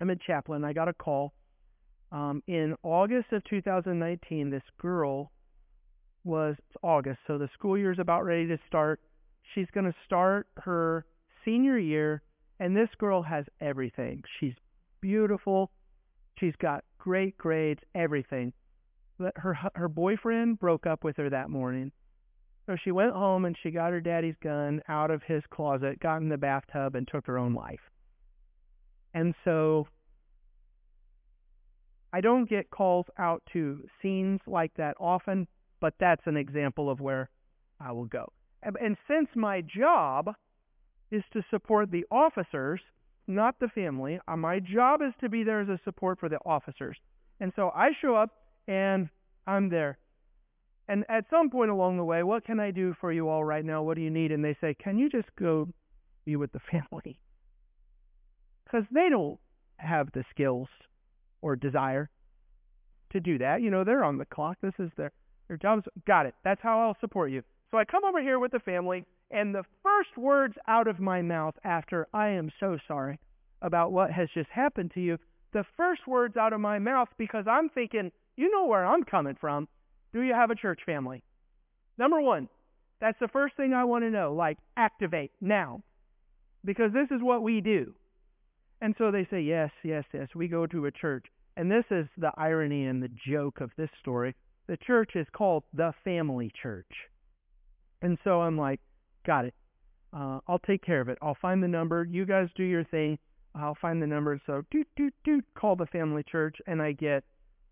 I'm 0.00 0.10
a 0.10 0.16
chaplain. 0.16 0.64
I 0.64 0.72
got 0.72 0.88
a 0.88 0.92
call. 0.92 1.32
Um, 2.12 2.42
in 2.46 2.74
August 2.82 3.32
of 3.32 3.42
2019, 3.44 4.50
this 4.50 4.62
girl 4.80 5.30
was 6.24 6.56
August, 6.82 7.18
so 7.26 7.38
the 7.38 7.48
school 7.54 7.78
year 7.78 7.92
is 7.92 7.98
about 7.98 8.24
ready 8.24 8.46
to 8.48 8.58
start. 8.66 9.00
She's 9.54 9.68
going 9.72 9.86
to 9.86 9.94
start 10.04 10.46
her 10.58 11.04
senior 11.44 11.78
year, 11.78 12.22
and 12.58 12.76
this 12.76 12.88
girl 12.98 13.22
has 13.22 13.44
everything. 13.60 14.22
She's 14.38 14.54
beautiful. 15.00 15.70
She's 16.38 16.54
got 16.60 16.84
great 16.98 17.36
grades, 17.38 17.80
everything. 17.94 18.52
But 19.18 19.32
her 19.36 19.56
her 19.74 19.88
boyfriend 19.88 20.58
broke 20.58 20.86
up 20.86 21.04
with 21.04 21.16
her 21.16 21.28
that 21.30 21.50
morning. 21.50 21.92
So 22.66 22.76
she 22.84 22.92
went 22.92 23.12
home 23.12 23.44
and 23.44 23.56
she 23.62 23.70
got 23.70 23.92
her 23.92 24.00
daddy's 24.00 24.36
gun 24.42 24.80
out 24.88 25.10
of 25.10 25.22
his 25.26 25.42
closet, 25.50 25.98
got 26.00 26.22
in 26.22 26.28
the 26.28 26.38
bathtub, 26.38 26.94
and 26.94 27.06
took 27.08 27.26
her 27.26 27.36
own 27.36 27.52
life. 27.52 27.80
And 29.12 29.34
so 29.44 29.88
I 32.12 32.20
don't 32.20 32.48
get 32.48 32.70
calls 32.70 33.06
out 33.18 33.42
to 33.52 33.84
scenes 34.00 34.40
like 34.46 34.72
that 34.76 34.96
often, 35.00 35.48
but 35.80 35.94
that's 35.98 36.26
an 36.26 36.36
example 36.36 36.90
of 36.90 37.00
where 37.00 37.30
I 37.80 37.92
will 37.92 38.04
go. 38.04 38.32
And 38.62 38.96
since 39.08 39.28
my 39.34 39.62
job 39.62 40.34
is 41.10 41.22
to 41.32 41.42
support 41.50 41.90
the 41.90 42.04
officers, 42.10 42.80
not 43.26 43.58
the 43.58 43.68
family, 43.68 44.20
uh, 44.28 44.36
my 44.36 44.60
job 44.60 45.00
is 45.02 45.12
to 45.20 45.28
be 45.28 45.44
there 45.44 45.60
as 45.60 45.68
a 45.68 45.80
support 45.84 46.20
for 46.20 46.28
the 46.28 46.38
officers. 46.44 46.98
And 47.40 47.52
so 47.56 47.70
I 47.74 47.90
show 48.00 48.14
up 48.14 48.30
and 48.68 49.08
I'm 49.46 49.70
there. 49.70 49.98
And 50.88 51.04
at 51.08 51.24
some 51.30 51.50
point 51.50 51.70
along 51.70 51.96
the 51.96 52.04
way, 52.04 52.22
what 52.22 52.44
can 52.44 52.60
I 52.60 52.70
do 52.70 52.94
for 53.00 53.12
you 53.12 53.28
all 53.28 53.44
right 53.44 53.64
now? 53.64 53.82
What 53.82 53.94
do 53.94 54.02
you 54.02 54.10
need? 54.10 54.32
And 54.32 54.44
they 54.44 54.56
say, 54.60 54.74
can 54.74 54.98
you 54.98 55.08
just 55.08 55.28
go 55.38 55.68
be 56.24 56.36
with 56.36 56.52
the 56.52 56.60
family? 56.70 57.18
Because 58.64 58.84
they 58.92 59.08
don't 59.08 59.38
have 59.78 60.08
the 60.12 60.24
skills 60.30 60.68
or 61.40 61.56
desire 61.56 62.10
to 63.12 63.20
do 63.20 63.38
that. 63.38 63.62
You 63.62 63.70
know, 63.70 63.84
they're 63.84 64.04
on 64.04 64.18
the 64.18 64.26
clock. 64.26 64.58
This 64.60 64.74
is 64.78 64.90
their 64.96 65.12
your 65.50 65.58
job's 65.58 65.84
got 66.06 66.26
it. 66.26 66.34
That's 66.44 66.62
how 66.62 66.80
I'll 66.80 66.96
support 67.00 67.32
you. 67.32 67.42
So 67.72 67.78
I 67.78 67.84
come 67.84 68.04
over 68.04 68.22
here 68.22 68.38
with 68.38 68.52
the 68.52 68.60
family, 68.60 69.04
and 69.32 69.52
the 69.52 69.64
first 69.82 70.16
words 70.16 70.54
out 70.68 70.86
of 70.86 71.00
my 71.00 71.22
mouth 71.22 71.54
after 71.64 72.06
I 72.14 72.28
am 72.28 72.50
so 72.60 72.78
sorry 72.86 73.18
about 73.60 73.92
what 73.92 74.12
has 74.12 74.28
just 74.32 74.48
happened 74.48 74.92
to 74.94 75.00
you, 75.00 75.18
the 75.52 75.64
first 75.76 76.06
words 76.06 76.36
out 76.36 76.52
of 76.52 76.60
my 76.60 76.78
mouth 76.78 77.08
because 77.18 77.46
I'm 77.50 77.68
thinking, 77.68 78.12
you 78.36 78.50
know 78.50 78.66
where 78.66 78.86
I'm 78.86 79.02
coming 79.02 79.36
from. 79.40 79.66
Do 80.12 80.22
you 80.22 80.32
have 80.34 80.50
a 80.50 80.54
church 80.54 80.80
family? 80.86 81.22
Number 81.98 82.20
one, 82.20 82.48
that's 83.00 83.18
the 83.20 83.28
first 83.28 83.56
thing 83.56 83.74
I 83.74 83.84
want 83.84 84.04
to 84.04 84.10
know. 84.10 84.32
Like, 84.32 84.58
activate 84.76 85.32
now. 85.40 85.82
Because 86.64 86.92
this 86.92 87.08
is 87.10 87.22
what 87.22 87.42
we 87.42 87.60
do. 87.60 87.94
And 88.80 88.94
so 88.98 89.10
they 89.10 89.26
say, 89.30 89.40
yes, 89.40 89.70
yes, 89.82 90.04
yes, 90.14 90.28
we 90.34 90.46
go 90.46 90.66
to 90.66 90.86
a 90.86 90.92
church. 90.92 91.26
And 91.56 91.70
this 91.70 91.84
is 91.90 92.06
the 92.16 92.32
irony 92.36 92.86
and 92.86 93.02
the 93.02 93.10
joke 93.28 93.60
of 93.60 93.70
this 93.76 93.90
story 94.00 94.34
the 94.70 94.76
church 94.76 95.16
is 95.16 95.26
called 95.32 95.64
the 95.74 95.92
family 96.04 96.48
church. 96.62 96.86
And 98.02 98.16
so 98.22 98.40
I'm 98.40 98.56
like, 98.56 98.78
got 99.26 99.44
it. 99.44 99.54
Uh, 100.16 100.38
I'll 100.46 100.60
take 100.60 100.84
care 100.84 101.00
of 101.00 101.08
it. 101.08 101.18
I'll 101.20 101.36
find 101.42 101.60
the 101.60 101.66
number. 101.66 102.06
You 102.08 102.24
guys 102.24 102.48
do 102.56 102.62
your 102.62 102.84
thing. 102.84 103.18
I'll 103.52 103.76
find 103.82 104.00
the 104.00 104.06
number. 104.06 104.40
So 104.46 104.62
doot 104.70 104.86
doot 104.96 105.12
doot 105.24 105.44
call 105.58 105.74
the 105.74 105.86
family 105.86 106.22
church 106.22 106.58
and 106.68 106.80
I 106.80 106.92
get 106.92 107.24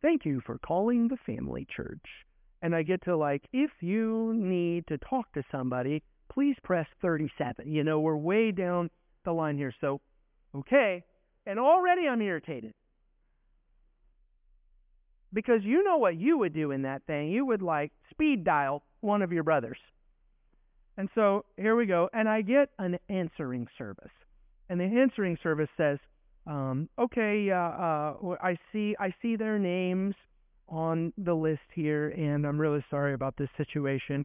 thank 0.02 0.24
you 0.24 0.42
for 0.44 0.58
calling 0.58 1.06
the 1.06 1.18
family 1.24 1.68
church. 1.74 2.04
And 2.62 2.74
I 2.74 2.82
get 2.82 3.04
to 3.04 3.16
like 3.16 3.44
if 3.52 3.70
you 3.78 4.32
need 4.34 4.88
to 4.88 4.98
talk 4.98 5.32
to 5.34 5.44
somebody, 5.52 6.02
please 6.32 6.56
press 6.64 6.88
37. 7.00 7.72
You 7.72 7.84
know, 7.84 8.00
we're 8.00 8.16
way 8.16 8.50
down 8.50 8.90
the 9.24 9.30
line 9.30 9.56
here. 9.56 9.72
So 9.80 10.00
okay. 10.52 11.04
And 11.46 11.60
already 11.60 12.08
I'm 12.08 12.20
irritated. 12.20 12.74
Because 15.32 15.60
you 15.62 15.82
know 15.84 15.98
what 15.98 16.16
you 16.16 16.38
would 16.38 16.54
do 16.54 16.70
in 16.70 16.82
that 16.82 17.02
thing. 17.06 17.30
You 17.30 17.44
would 17.46 17.62
like 17.62 17.92
speed 18.10 18.44
dial 18.44 18.82
one 19.00 19.22
of 19.22 19.32
your 19.32 19.42
brothers. 19.42 19.78
And 20.96 21.08
so 21.14 21.44
here 21.56 21.76
we 21.76 21.86
go. 21.86 22.08
And 22.12 22.28
I 22.28 22.42
get 22.42 22.70
an 22.78 22.98
answering 23.08 23.68
service. 23.76 24.10
And 24.68 24.80
the 24.80 24.84
answering 24.84 25.38
service 25.42 25.68
says, 25.76 25.98
um, 26.46 26.88
okay, 26.98 27.50
uh, 27.50 27.56
uh, 27.56 28.36
I 28.42 28.58
see, 28.72 28.96
I 28.98 29.14
see 29.22 29.36
their 29.36 29.58
names 29.58 30.14
on 30.68 31.12
the 31.16 31.34
list 31.34 31.60
here, 31.74 32.08
and 32.08 32.46
I'm 32.46 32.60
really 32.60 32.84
sorry 32.90 33.14
about 33.14 33.36
this 33.36 33.48
situation. 33.56 34.24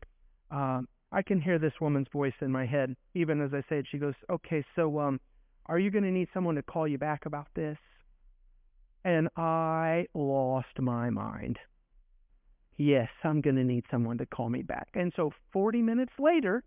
Uh, 0.52 0.82
I 1.12 1.22
can 1.22 1.40
hear 1.40 1.60
this 1.60 1.74
woman's 1.80 2.08
voice 2.12 2.34
in 2.42 2.52
my 2.52 2.66
head, 2.66 2.96
even 3.14 3.42
as 3.42 3.54
I 3.54 3.62
say 3.70 3.80
it. 3.80 3.88
She 3.92 3.98
goes, 3.98 4.16
okay, 4.30 4.66
so 4.76 5.00
um, 5.00 5.20
are 5.68 5.80
you 5.80 5.92
going 5.92 6.04
to 6.04 6.12
need 6.12 6.28
someone 6.34 6.56
to 6.56 6.64
call 6.64 6.88
you 6.88 6.98
back 6.98 7.26
about 7.26 7.48
this? 7.56 7.78
And 9.04 9.30
I 9.36 10.08
lost 10.14 10.80
my 10.80 11.10
mind. 11.10 11.60
Yes, 12.78 13.10
I'm 13.24 13.42
going 13.42 13.56
to 13.56 13.64
need 13.64 13.86
someone 13.92 14.18
to 14.18 14.26
call 14.26 14.50
me 14.50 14.62
back. 14.62 14.88
And 14.94 15.14
so 15.16 15.32
40 15.52 15.82
minutes 15.82 16.14
later, 16.18 16.64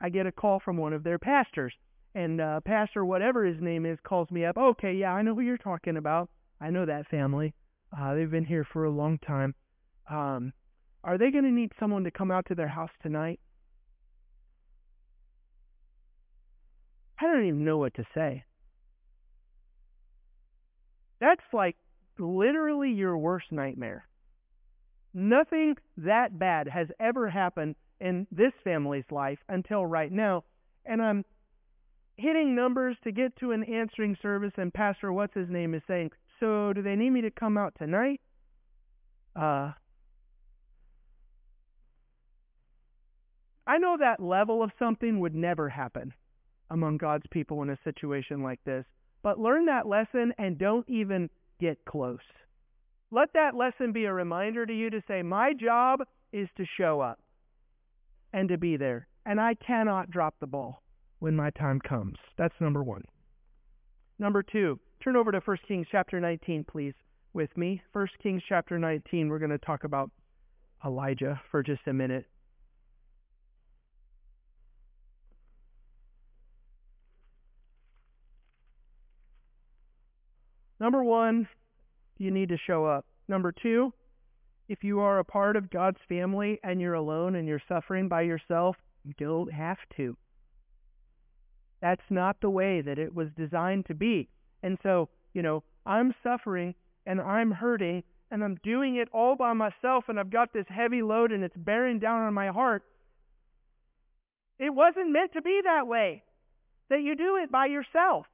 I 0.00 0.08
get 0.08 0.26
a 0.26 0.32
call 0.32 0.60
from 0.60 0.76
one 0.76 0.92
of 0.92 1.04
their 1.04 1.18
pastors. 1.18 1.72
And 2.14 2.40
uh, 2.40 2.60
Pastor, 2.60 3.04
whatever 3.04 3.44
his 3.44 3.60
name 3.60 3.86
is, 3.86 3.98
calls 4.02 4.30
me 4.30 4.44
up. 4.44 4.56
Okay, 4.56 4.94
yeah, 4.94 5.12
I 5.12 5.22
know 5.22 5.34
who 5.34 5.42
you're 5.42 5.58
talking 5.58 5.96
about. 5.96 6.30
I 6.60 6.70
know 6.70 6.86
that 6.86 7.08
family. 7.08 7.54
Uh, 7.96 8.14
they've 8.14 8.30
been 8.30 8.44
here 8.44 8.66
for 8.72 8.84
a 8.84 8.90
long 8.90 9.18
time. 9.18 9.54
Um, 10.10 10.52
are 11.04 11.18
they 11.18 11.30
going 11.30 11.44
to 11.44 11.50
need 11.50 11.72
someone 11.78 12.04
to 12.04 12.10
come 12.10 12.30
out 12.30 12.46
to 12.46 12.54
their 12.54 12.68
house 12.68 12.90
tonight? 13.02 13.38
I 17.20 17.24
don't 17.24 17.46
even 17.46 17.64
know 17.64 17.78
what 17.78 17.94
to 17.94 18.04
say. 18.14 18.44
That's 21.20 21.42
like 21.52 21.76
literally 22.18 22.90
your 22.90 23.16
worst 23.16 23.46
nightmare. 23.50 24.06
Nothing 25.14 25.76
that 25.96 26.38
bad 26.38 26.68
has 26.68 26.88
ever 27.00 27.30
happened 27.30 27.74
in 28.00 28.26
this 28.30 28.52
family's 28.64 29.04
life 29.10 29.38
until 29.48 29.86
right 29.86 30.12
now. 30.12 30.44
And 30.84 31.00
I'm 31.00 31.24
hitting 32.18 32.54
numbers 32.54 32.96
to 33.04 33.12
get 33.12 33.36
to 33.36 33.52
an 33.52 33.64
answering 33.64 34.16
service, 34.20 34.52
and 34.56 34.72
Pastor, 34.72 35.12
what's 35.12 35.34
his 35.34 35.48
name, 35.48 35.74
is 35.74 35.82
saying, 35.88 36.10
So 36.40 36.72
do 36.72 36.82
they 36.82 36.96
need 36.96 37.10
me 37.10 37.22
to 37.22 37.30
come 37.30 37.56
out 37.56 37.74
tonight? 37.78 38.20
Uh, 39.34 39.72
I 43.66 43.78
know 43.78 43.96
that 43.98 44.20
level 44.20 44.62
of 44.62 44.70
something 44.78 45.20
would 45.20 45.34
never 45.34 45.68
happen 45.68 46.14
among 46.70 46.98
God's 46.98 47.26
people 47.30 47.62
in 47.62 47.70
a 47.70 47.78
situation 47.84 48.42
like 48.42 48.60
this. 48.64 48.84
But 49.22 49.38
learn 49.38 49.66
that 49.66 49.86
lesson 49.86 50.32
and 50.38 50.58
don't 50.58 50.88
even 50.88 51.30
get 51.60 51.84
close. 51.84 52.18
Let 53.10 53.32
that 53.34 53.54
lesson 53.54 53.92
be 53.92 54.04
a 54.04 54.12
reminder 54.12 54.66
to 54.66 54.72
you 54.72 54.90
to 54.90 55.02
say, 55.08 55.22
My 55.22 55.52
job 55.52 56.00
is 56.32 56.48
to 56.56 56.64
show 56.76 57.00
up 57.00 57.20
and 58.32 58.48
to 58.48 58.58
be 58.58 58.76
there. 58.76 59.06
And 59.24 59.40
I 59.40 59.54
cannot 59.54 60.10
drop 60.10 60.34
the 60.40 60.46
ball 60.46 60.82
when 61.18 61.34
my 61.34 61.50
time 61.50 61.80
comes. 61.80 62.18
That's 62.36 62.54
number 62.60 62.82
one. 62.82 63.04
Number 64.18 64.42
two, 64.42 64.78
turn 65.02 65.16
over 65.16 65.32
to 65.32 65.40
1 65.44 65.56
Kings 65.68 65.86
chapter 65.90 66.20
19, 66.20 66.64
please, 66.64 66.94
with 67.32 67.54
me. 67.56 67.82
1 67.92 68.08
Kings 68.22 68.42
chapter 68.48 68.78
19, 68.78 69.28
we're 69.28 69.38
going 69.38 69.50
to 69.50 69.58
talk 69.58 69.84
about 69.84 70.10
Elijah 70.84 71.40
for 71.50 71.62
just 71.62 71.82
a 71.86 71.92
minute. 71.92 72.26
Number 80.78 81.02
one, 81.02 81.48
you 82.18 82.30
need 82.30 82.50
to 82.50 82.58
show 82.66 82.84
up. 82.84 83.06
Number 83.28 83.52
two, 83.52 83.92
if 84.68 84.82
you 84.82 85.00
are 85.00 85.18
a 85.18 85.24
part 85.24 85.56
of 85.56 85.70
God's 85.70 85.98
family 86.08 86.58
and 86.62 86.80
you're 86.80 86.94
alone 86.94 87.36
and 87.36 87.46
you're 87.46 87.62
suffering 87.68 88.08
by 88.08 88.22
yourself, 88.22 88.76
you 89.04 89.14
don't 89.18 89.52
have 89.52 89.78
to. 89.96 90.16
That's 91.80 92.10
not 92.10 92.40
the 92.40 92.50
way 92.50 92.80
that 92.80 92.98
it 92.98 93.14
was 93.14 93.28
designed 93.36 93.86
to 93.86 93.94
be. 93.94 94.28
And 94.62 94.78
so, 94.82 95.08
you 95.34 95.42
know, 95.42 95.62
I'm 95.84 96.14
suffering 96.22 96.74
and 97.06 97.20
I'm 97.20 97.52
hurting 97.52 98.02
and 98.30 98.42
I'm 98.42 98.58
doing 98.64 98.96
it 98.96 99.08
all 99.12 99.36
by 99.36 99.52
myself 99.52 100.04
and 100.08 100.18
I've 100.18 100.30
got 100.30 100.52
this 100.52 100.66
heavy 100.68 101.02
load 101.02 101.32
and 101.32 101.44
it's 101.44 101.56
bearing 101.56 101.98
down 101.98 102.22
on 102.22 102.34
my 102.34 102.48
heart. 102.48 102.82
It 104.58 104.74
wasn't 104.74 105.12
meant 105.12 105.32
to 105.34 105.42
be 105.42 105.60
that 105.64 105.86
way, 105.86 106.24
that 106.88 107.02
you 107.02 107.14
do 107.14 107.36
it 107.36 107.52
by 107.52 107.66
yourself. 107.66 108.26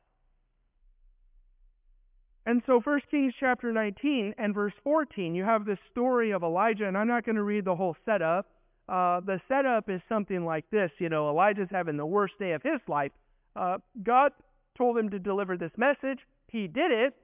And 2.44 2.62
so 2.66 2.80
1 2.82 3.00
Kings 3.10 3.34
chapter 3.38 3.72
19 3.72 4.34
and 4.36 4.54
verse 4.54 4.72
14, 4.82 5.34
you 5.34 5.44
have 5.44 5.64
this 5.64 5.78
story 5.92 6.32
of 6.32 6.42
Elijah, 6.42 6.88
and 6.88 6.98
I'm 6.98 7.06
not 7.06 7.24
going 7.24 7.36
to 7.36 7.44
read 7.44 7.64
the 7.64 7.76
whole 7.76 7.96
setup. 8.04 8.46
Uh, 8.88 9.20
the 9.20 9.40
setup 9.48 9.88
is 9.88 10.00
something 10.08 10.44
like 10.44 10.64
this. 10.70 10.90
You 10.98 11.08
know, 11.08 11.30
Elijah's 11.30 11.68
having 11.70 11.96
the 11.96 12.06
worst 12.06 12.34
day 12.40 12.52
of 12.52 12.62
his 12.62 12.80
life. 12.88 13.12
Uh, 13.54 13.78
God 14.02 14.32
told 14.76 14.98
him 14.98 15.10
to 15.10 15.20
deliver 15.20 15.56
this 15.56 15.70
message. 15.76 16.18
He 16.48 16.66
did 16.66 16.90
it. 16.90 17.14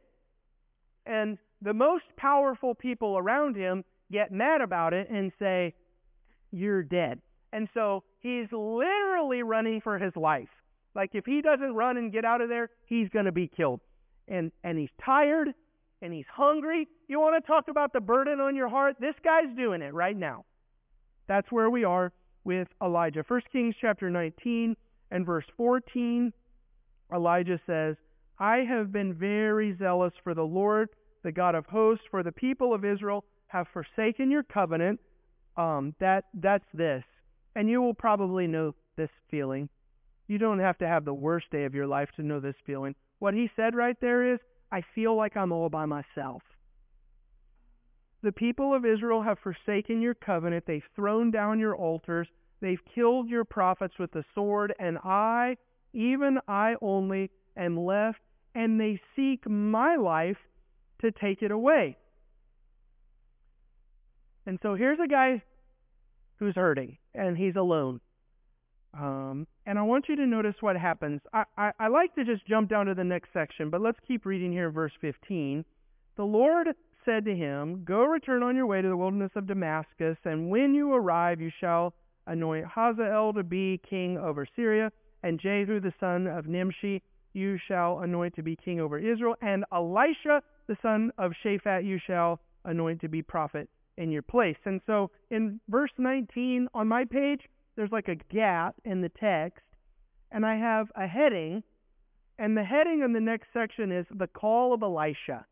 And 1.05 1.37
the 1.63 1.75
most 1.75 2.05
powerful 2.17 2.75
people 2.75 3.19
around 3.19 3.57
him 3.57 3.85
get 4.13 4.31
mad 4.31 4.61
about 4.61 4.95
it 4.95 5.11
and 5.11 5.33
say, 5.41 5.75
You're 6.53 6.85
dead. 6.85 7.21
And 7.53 7.69
so 7.75 8.05
he's 8.21 8.47
literally 8.53 9.43
running 9.43 9.81
for 9.81 9.99
his 9.99 10.15
life. 10.15 10.49
Like 10.95 11.11
if 11.15 11.25
he 11.25 11.43
doesn't 11.43 11.75
run 11.75 11.97
and 11.97 12.13
get 12.13 12.25
out 12.25 12.41
of 12.41 12.49
there, 12.49 12.71
he's 12.87 13.09
going 13.09 13.25
to 13.25 13.33
be 13.33 13.49
killed 13.49 13.81
and, 14.29 14.53
and 14.65 14.79
he's 14.79 14.91
tired 15.05 15.49
and 16.03 16.13
he's 16.13 16.27
hungry. 16.33 16.87
You 17.09 17.21
want 17.21 17.43
to 17.43 17.47
talk 17.47 17.69
about 17.69 17.93
the 17.93 18.01
burden 18.01 18.41
on 18.41 18.55
your 18.55 18.69
heart? 18.69 18.97
This 19.01 19.15
guy's 19.25 19.55
doing 19.57 19.83
it 19.83 19.95
right 19.95 20.17
now. 20.17 20.45
That's 21.27 21.51
where 21.51 21.71
we 21.71 21.85
are 21.85 22.13
with 22.45 22.69
Elijah. 22.83 23.25
1 23.27 23.41
Kings 23.53 23.75
chapter 23.81 24.11
19 24.11 24.77
and 25.11 25.27
verse 25.27 25.45
14, 25.57 26.33
Elijah 27.13 27.61
says, 27.67 27.97
I 28.39 28.59
have 28.59 28.93
been 28.93 29.15
very 29.15 29.77
zealous 29.77 30.13
for 30.23 30.35
the 30.35 30.43
Lord, 30.43 30.91
the 31.25 31.33
God 31.33 31.55
of 31.55 31.67
hosts, 31.67 32.05
for 32.11 32.23
the 32.23 32.33
people 32.33 32.73
of 32.73 32.85
Israel 32.85 33.25
have 33.49 33.67
forsaken 33.73 34.31
your 34.31 34.45
covenant. 34.45 35.01
Um, 35.57 35.95
that 35.99 36.27
that's 36.35 36.65
this, 36.73 37.03
and 37.57 37.69
you 37.69 37.83
will 37.83 37.95
probably 37.95 38.47
know 38.47 38.77
this 38.97 39.11
feeling. 39.29 39.69
You 40.29 40.39
don't 40.39 40.61
have 40.61 40.79
to 40.79 40.87
have 40.87 41.05
the 41.05 41.15
worst 41.15 41.51
day 41.51 41.65
of 41.65 41.75
your 41.75 41.87
life 41.87 42.11
to 42.17 42.23
know 42.23 42.39
this 42.39 42.55
feeling. 42.65 42.95
What 43.19 43.35
he 43.35 43.51
said 43.57 43.75
right 43.75 43.97
there 44.01 44.35
is, 44.35 44.39
I 44.71 44.83
feel 44.95 45.17
like 45.17 45.37
I'm 45.37 45.53
all 45.53 45.69
by 45.69 45.87
myself. 45.87 46.43
The 48.23 48.33
people 48.33 48.75
of 48.75 48.85
Israel 48.85 49.23
have 49.23 49.39
forsaken 49.39 50.01
your 50.03 50.15
covenant. 50.15 50.65
They've 50.67 50.83
thrown 50.97 51.31
down 51.31 51.59
your 51.59 51.77
altars. 51.77 52.29
They've 52.61 52.81
killed 52.95 53.29
your 53.29 53.45
prophets 53.45 53.95
with 53.99 54.11
the 54.13 54.25
sword. 54.35 54.75
And 54.79 54.99
I, 54.99 55.57
even 55.93 56.39
I 56.49 56.75
only, 56.83 57.31
am 57.57 57.79
left. 57.79 58.19
And 58.55 58.81
they 58.81 59.01
seek 59.15 59.49
my 59.49 59.97
life 59.97 60.37
to 61.03 61.13
take 61.13 61.43
it 61.43 61.51
away. 61.51 61.97
And 64.47 64.59
so 64.63 64.75
here's 64.75 64.99
a 64.99 65.07
guy 65.07 65.43
who's 66.37 66.55
hurting, 66.55 66.97
and 67.15 67.37
he's 67.37 67.57
alone. 67.57 68.01
Um, 68.95 69.47
and 69.67 69.79
I 69.79 69.83
want 69.83 70.07
you 70.09 70.17
to 70.17 70.27
notice 70.27 70.55
what 70.61 70.77
happens. 70.77 71.21
I, 71.33 71.45
I, 71.57 71.73
I 71.79 71.89
like 71.89 72.15
to 72.15 72.25
just 72.25 72.47
jump 72.47 72.71
down 72.71 72.87
to 72.87 72.95
the 72.95 73.05
next 73.05 73.33
section, 73.33 73.71
but 73.71 73.81
let's 73.81 73.99
keep 74.07 74.25
reading 74.25 74.53
here, 74.53 74.71
verse 74.71 74.93
15. 75.01 75.65
The 76.17 76.25
Lord 76.25 76.69
said 77.05 77.25
to 77.27 77.35
him, 77.35 77.85
Go 77.85 78.05
return 78.05 78.43
on 78.43 78.57
your 78.57 78.67
way 78.67 78.83
to 78.83 78.89
the 78.89 78.97
wilderness 78.97 79.33
of 79.37 79.47
Damascus, 79.47 80.17
and 80.25 80.51
when 80.51 80.75
you 80.75 80.93
arrive, 80.93 81.41
you 81.41 81.51
shall 81.61 81.95
anoint 82.27 82.67
Hazael 82.67 83.33
to 83.35 83.43
be 83.43 83.81
king 83.89 84.19
over 84.19 84.47
Syria, 84.57 84.91
and 85.23 85.41
Jehu 85.41 85.81
the 85.81 85.93
son 86.01 86.27
of 86.27 86.47
Nimshi 86.47 87.03
you 87.33 87.59
shall 87.69 88.01
anoint 88.01 88.35
to 88.37 88.43
be 88.43 88.57
king 88.57 88.81
over 88.81 88.99
Israel, 88.99 89.37
and 89.41 89.65
Elisha 89.73 90.43
the 90.67 90.77
son 90.83 91.11
of 91.19 91.33
Shaphat 91.45 91.85
you 91.85 91.99
shall 92.05 92.41
anoint 92.65 93.01
to 93.01 93.09
be 93.09 93.23
prophet 93.23 93.69
in 93.97 94.11
your 94.11 94.23
place. 94.23 94.57
And 94.65 94.81
so 94.87 95.11
in 95.31 95.61
verse 95.69 95.91
19 95.99 96.69
on 96.75 96.89
my 96.89 97.05
page, 97.05 97.41
there's 97.79 97.93
like 97.93 98.09
a 98.09 98.17
gap 98.35 98.75
in 98.85 99.03
the 99.03 99.09
text, 99.09 99.63
and 100.33 100.45
I 100.45 100.57
have 100.57 100.89
a 100.97 101.07
heading, 101.07 101.63
and 102.37 102.57
the 102.57 102.65
heading 102.65 103.03
in 103.05 103.13
the 103.13 103.21
next 103.21 103.47
section 103.53 103.93
is 103.93 104.05
the 104.11 104.27
call 104.27 104.75
of 104.75 104.83
Elisha. 104.83 105.47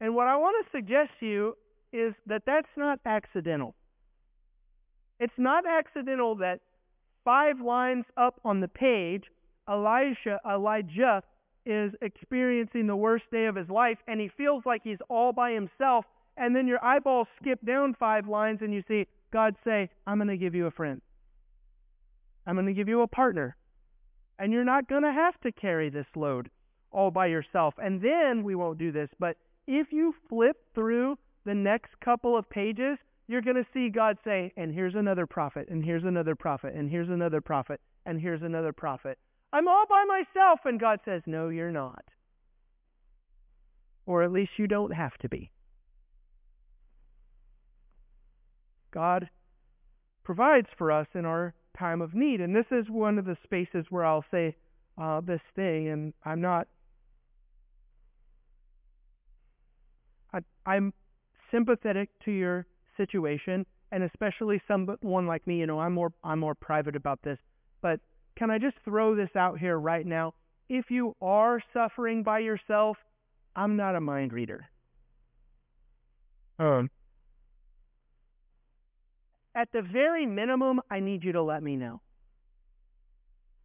And 0.00 0.16
what 0.16 0.26
I 0.26 0.36
want 0.36 0.56
to 0.66 0.76
suggest 0.76 1.10
to 1.20 1.26
you 1.26 1.56
is 1.92 2.14
that 2.26 2.42
that's 2.46 2.68
not 2.76 2.98
accidental. 3.06 3.76
It's 5.20 5.32
not 5.38 5.62
accidental 5.68 6.34
that 6.36 6.62
five 7.24 7.60
lines 7.60 8.06
up 8.16 8.40
on 8.44 8.60
the 8.60 8.66
page, 8.66 9.22
Elisha, 9.68 10.40
Elijah 10.44 11.22
is 11.64 11.92
experiencing 12.02 12.88
the 12.88 12.96
worst 12.96 13.24
day 13.30 13.46
of 13.46 13.54
his 13.54 13.68
life, 13.68 13.98
and 14.08 14.20
he 14.20 14.32
feels 14.36 14.64
like 14.66 14.80
he's 14.82 14.98
all 15.08 15.32
by 15.32 15.52
himself. 15.52 16.06
And 16.36 16.56
then 16.56 16.66
your 16.66 16.84
eyeballs 16.84 17.28
skip 17.40 17.64
down 17.64 17.94
five 18.00 18.26
lines, 18.26 18.58
and 18.62 18.74
you 18.74 18.82
see 18.88 19.06
God 19.32 19.54
say, 19.64 19.90
I'm 20.08 20.18
going 20.18 20.26
to 20.26 20.36
give 20.36 20.56
you 20.56 20.66
a 20.66 20.72
friend. 20.72 21.00
I'm 22.50 22.56
going 22.56 22.66
to 22.66 22.72
give 22.72 22.88
you 22.88 23.02
a 23.02 23.06
partner. 23.06 23.56
And 24.40 24.52
you're 24.52 24.64
not 24.64 24.88
going 24.88 25.04
to 25.04 25.12
have 25.12 25.40
to 25.42 25.52
carry 25.52 25.88
this 25.88 26.08
load 26.16 26.50
all 26.90 27.12
by 27.12 27.26
yourself. 27.26 27.74
And 27.78 28.02
then 28.02 28.42
we 28.42 28.56
won't 28.56 28.76
do 28.76 28.90
this, 28.90 29.08
but 29.20 29.36
if 29.68 29.92
you 29.92 30.12
flip 30.28 30.56
through 30.74 31.16
the 31.44 31.54
next 31.54 31.90
couple 32.04 32.36
of 32.36 32.50
pages, 32.50 32.98
you're 33.28 33.40
going 33.40 33.54
to 33.54 33.66
see 33.72 33.88
God 33.88 34.18
say, 34.24 34.52
and 34.56 34.74
here's 34.74 34.96
another 34.96 35.28
prophet, 35.28 35.68
and 35.70 35.84
here's 35.84 36.02
another 36.02 36.34
prophet, 36.34 36.74
and 36.74 36.90
here's 36.90 37.08
another 37.08 37.40
prophet, 37.40 37.80
and 38.04 38.20
here's 38.20 38.42
another 38.42 38.72
prophet. 38.72 39.16
I'm 39.52 39.68
all 39.68 39.84
by 39.88 40.04
myself. 40.08 40.58
And 40.64 40.80
God 40.80 40.98
says, 41.04 41.22
no, 41.26 41.50
you're 41.50 41.70
not. 41.70 42.02
Or 44.06 44.24
at 44.24 44.32
least 44.32 44.52
you 44.56 44.66
don't 44.66 44.92
have 44.92 45.16
to 45.18 45.28
be. 45.28 45.52
God 48.90 49.30
provides 50.24 50.66
for 50.76 50.90
us 50.90 51.06
in 51.14 51.24
our 51.24 51.54
time 51.78 52.00
of 52.02 52.14
need. 52.14 52.40
And 52.40 52.54
this 52.54 52.66
is 52.70 52.88
one 52.88 53.18
of 53.18 53.24
the 53.24 53.36
spaces 53.44 53.86
where 53.90 54.04
I'll 54.04 54.24
say 54.30 54.56
uh, 55.00 55.20
this 55.20 55.40
thing, 55.54 55.88
and 55.88 56.12
I'm 56.24 56.40
not. 56.40 56.68
I, 60.32 60.40
I'm 60.66 60.92
sympathetic 61.50 62.10
to 62.24 62.30
your 62.30 62.66
situation, 62.96 63.64
and 63.92 64.02
especially 64.02 64.60
someone 64.68 65.26
like 65.26 65.46
me. 65.46 65.58
You 65.58 65.66
know, 65.66 65.80
I'm 65.80 65.94
more 65.94 66.12
I'm 66.22 66.40
more 66.40 66.54
private 66.54 66.96
about 66.96 67.20
this. 67.22 67.38
But 67.82 68.00
can 68.36 68.50
I 68.50 68.58
just 68.58 68.76
throw 68.84 69.14
this 69.14 69.30
out 69.36 69.58
here 69.58 69.78
right 69.78 70.06
now? 70.06 70.34
If 70.68 70.90
you 70.90 71.16
are 71.20 71.62
suffering 71.72 72.22
by 72.22 72.40
yourself, 72.40 72.96
I'm 73.56 73.76
not 73.76 73.96
a 73.96 74.00
mind 74.00 74.32
reader. 74.32 74.66
Um, 76.58 76.90
at 79.54 79.72
the 79.72 79.82
very 79.82 80.26
minimum, 80.26 80.80
I 80.90 81.00
need 81.00 81.24
you 81.24 81.32
to 81.32 81.42
let 81.42 81.62
me 81.62 81.76
know. 81.76 82.00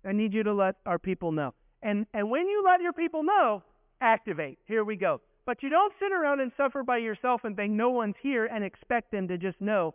I 0.05 0.11
need 0.11 0.33
you 0.33 0.43
to 0.43 0.53
let 0.53 0.75
our 0.85 0.99
people 0.99 1.31
know. 1.31 1.53
And 1.81 2.05
and 2.13 2.29
when 2.29 2.47
you 2.47 2.63
let 2.65 2.81
your 2.81 2.93
people 2.93 3.23
know, 3.23 3.63
activate. 4.01 4.59
Here 4.65 4.83
we 4.83 4.95
go. 4.95 5.21
But 5.45 5.61
you 5.61 5.69
don't 5.69 5.93
sit 5.99 6.11
around 6.11 6.39
and 6.39 6.51
suffer 6.57 6.83
by 6.83 6.97
yourself 6.97 7.41
and 7.43 7.55
think 7.55 7.73
no 7.73 7.89
one's 7.91 8.15
here 8.21 8.45
and 8.45 8.63
expect 8.63 9.11
them 9.11 9.27
to 9.27 9.37
just 9.37 9.61
know. 9.61 9.93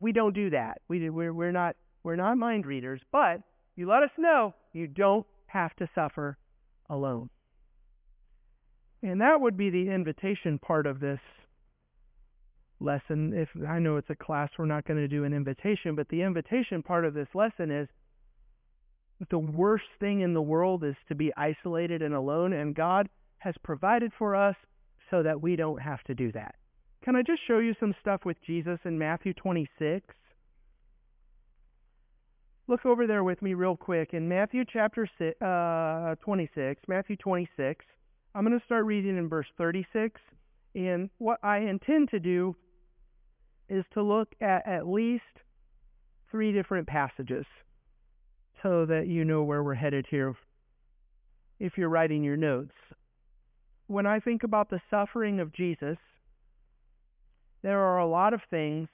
We 0.00 0.12
don't 0.12 0.34
do 0.34 0.50
that. 0.50 0.82
We 0.88 1.08
we're 1.10 1.32
we're 1.32 1.52
not 1.52 1.76
we're 2.02 2.16
not 2.16 2.36
mind 2.36 2.66
readers. 2.66 3.00
But 3.12 3.40
you 3.76 3.88
let 3.88 4.02
us 4.02 4.10
know 4.18 4.54
you 4.72 4.86
don't 4.86 5.26
have 5.46 5.74
to 5.76 5.88
suffer 5.94 6.36
alone. 6.90 7.30
And 9.02 9.20
that 9.20 9.40
would 9.40 9.56
be 9.56 9.70
the 9.70 9.90
invitation 9.90 10.58
part 10.58 10.86
of 10.86 11.00
this 11.00 11.20
lesson. 12.80 13.32
If 13.34 13.48
I 13.66 13.78
know 13.78 13.96
it's 13.96 14.10
a 14.10 14.16
class, 14.16 14.50
we're 14.58 14.66
not 14.66 14.86
going 14.86 15.00
to 15.00 15.08
do 15.08 15.24
an 15.24 15.32
invitation, 15.32 15.94
but 15.94 16.08
the 16.08 16.22
invitation 16.22 16.82
part 16.82 17.04
of 17.04 17.14
this 17.14 17.28
lesson 17.34 17.70
is 17.70 17.88
the 19.30 19.38
worst 19.38 19.84
thing 20.00 20.20
in 20.20 20.34
the 20.34 20.42
world 20.42 20.84
is 20.84 20.96
to 21.08 21.14
be 21.14 21.32
isolated 21.36 22.02
and 22.02 22.14
alone, 22.14 22.52
and 22.52 22.74
God 22.74 23.08
has 23.38 23.54
provided 23.62 24.12
for 24.18 24.34
us 24.34 24.56
so 25.10 25.22
that 25.22 25.40
we 25.40 25.56
don't 25.56 25.80
have 25.80 26.02
to 26.04 26.14
do 26.14 26.32
that. 26.32 26.54
Can 27.04 27.16
I 27.16 27.22
just 27.22 27.40
show 27.46 27.58
you 27.58 27.74
some 27.78 27.94
stuff 28.00 28.22
with 28.24 28.36
Jesus 28.46 28.78
in 28.84 28.98
Matthew 28.98 29.34
26? 29.34 30.06
Look 32.66 32.86
over 32.86 33.06
there 33.06 33.22
with 33.22 33.42
me 33.42 33.52
real 33.52 33.76
quick 33.76 34.14
in 34.14 34.26
Matthew 34.26 34.64
chapter 34.70 35.06
uh, 35.42 36.14
26. 36.24 36.82
Matthew 36.88 37.16
26. 37.16 37.84
I'm 38.34 38.44
going 38.44 38.58
to 38.58 38.64
start 38.64 38.86
reading 38.86 39.18
in 39.18 39.28
verse 39.28 39.46
36. 39.58 40.18
And 40.74 41.10
what 41.18 41.38
I 41.42 41.58
intend 41.58 42.08
to 42.10 42.18
do 42.18 42.56
is 43.68 43.84
to 43.94 44.02
look 44.02 44.28
at 44.40 44.66
at 44.66 44.86
least 44.86 45.22
three 46.30 46.52
different 46.52 46.86
passages 46.86 47.46
so 48.62 48.86
that 48.86 49.06
you 49.06 49.24
know 49.24 49.42
where 49.42 49.62
we're 49.62 49.74
headed 49.74 50.06
here 50.10 50.34
if 51.60 51.76
you're 51.76 51.88
writing 51.88 52.24
your 52.24 52.36
notes. 52.36 52.74
When 53.86 54.06
I 54.06 54.20
think 54.20 54.42
about 54.42 54.70
the 54.70 54.80
suffering 54.90 55.40
of 55.40 55.52
Jesus, 55.52 55.98
there 57.62 57.80
are 57.80 57.98
a 57.98 58.06
lot 58.06 58.34
of 58.34 58.40
things 58.50 58.88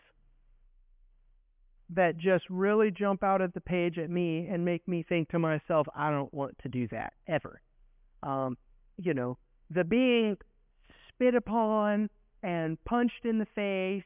that 1.95 2.19
just 2.19 2.45
really 2.49 2.91
jump 2.91 3.23
out 3.23 3.43
at 3.43 3.53
the 3.55 3.61
page 3.61 3.99
at 3.99 4.11
me 4.11 4.47
and 4.49 4.65
make 4.65 4.87
me 4.87 5.05
think 5.09 5.29
to 5.31 5.39
myself, 5.39 5.87
I 5.95 6.11
don't 6.11 6.33
want 6.33 6.57
to 6.63 6.69
do 6.69 6.87
that 6.89 7.13
ever. 7.27 7.61
Um, 8.23 8.57
you 8.97 9.15
know, 9.15 9.39
the 9.71 9.83
being 9.83 10.37
spit 11.09 11.35
upon 11.35 12.09
and 12.43 12.83
punched 12.85 13.25
in 13.25 13.39
the 13.39 13.47
face 13.55 14.05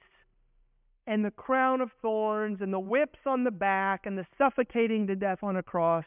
and 1.06 1.24
the 1.24 1.30
crown 1.30 1.80
of 1.80 1.90
thorns 2.00 2.60
and 2.60 2.72
the 2.72 2.80
whips 2.80 3.18
on 3.26 3.44
the 3.44 3.50
back 3.50 4.06
and 4.06 4.16
the 4.16 4.26
suffocating 4.38 5.06
to 5.06 5.16
death 5.16 5.38
on 5.42 5.56
a 5.56 5.62
cross. 5.62 6.04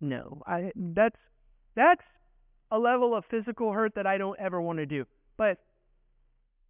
No, 0.00 0.42
I 0.46 0.72
that's 0.74 1.18
that's 1.74 2.02
a 2.70 2.78
level 2.78 3.14
of 3.14 3.24
physical 3.30 3.72
hurt 3.72 3.94
that 3.94 4.06
I 4.06 4.18
don't 4.18 4.38
ever 4.40 4.60
want 4.60 4.78
to 4.78 4.86
do. 4.86 5.04
But 5.36 5.58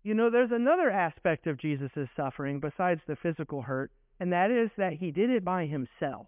you 0.03 0.15
know, 0.15 0.31
there's 0.31 0.53
another 0.53 0.91
aspect 0.91 1.47
of 1.47 1.59
Jesus' 1.59 2.09
suffering 2.17 2.61
besides 2.61 3.01
the 3.07 3.17
physical 3.17 3.63
hurt, 3.63 3.91
and 4.21 4.33
that 4.33 4.51
is 4.51 4.71
that 4.77 4.95
he 4.95 5.11
did 5.11 5.31
it 5.31 5.45
by 5.45 5.67
himself. 5.67 6.27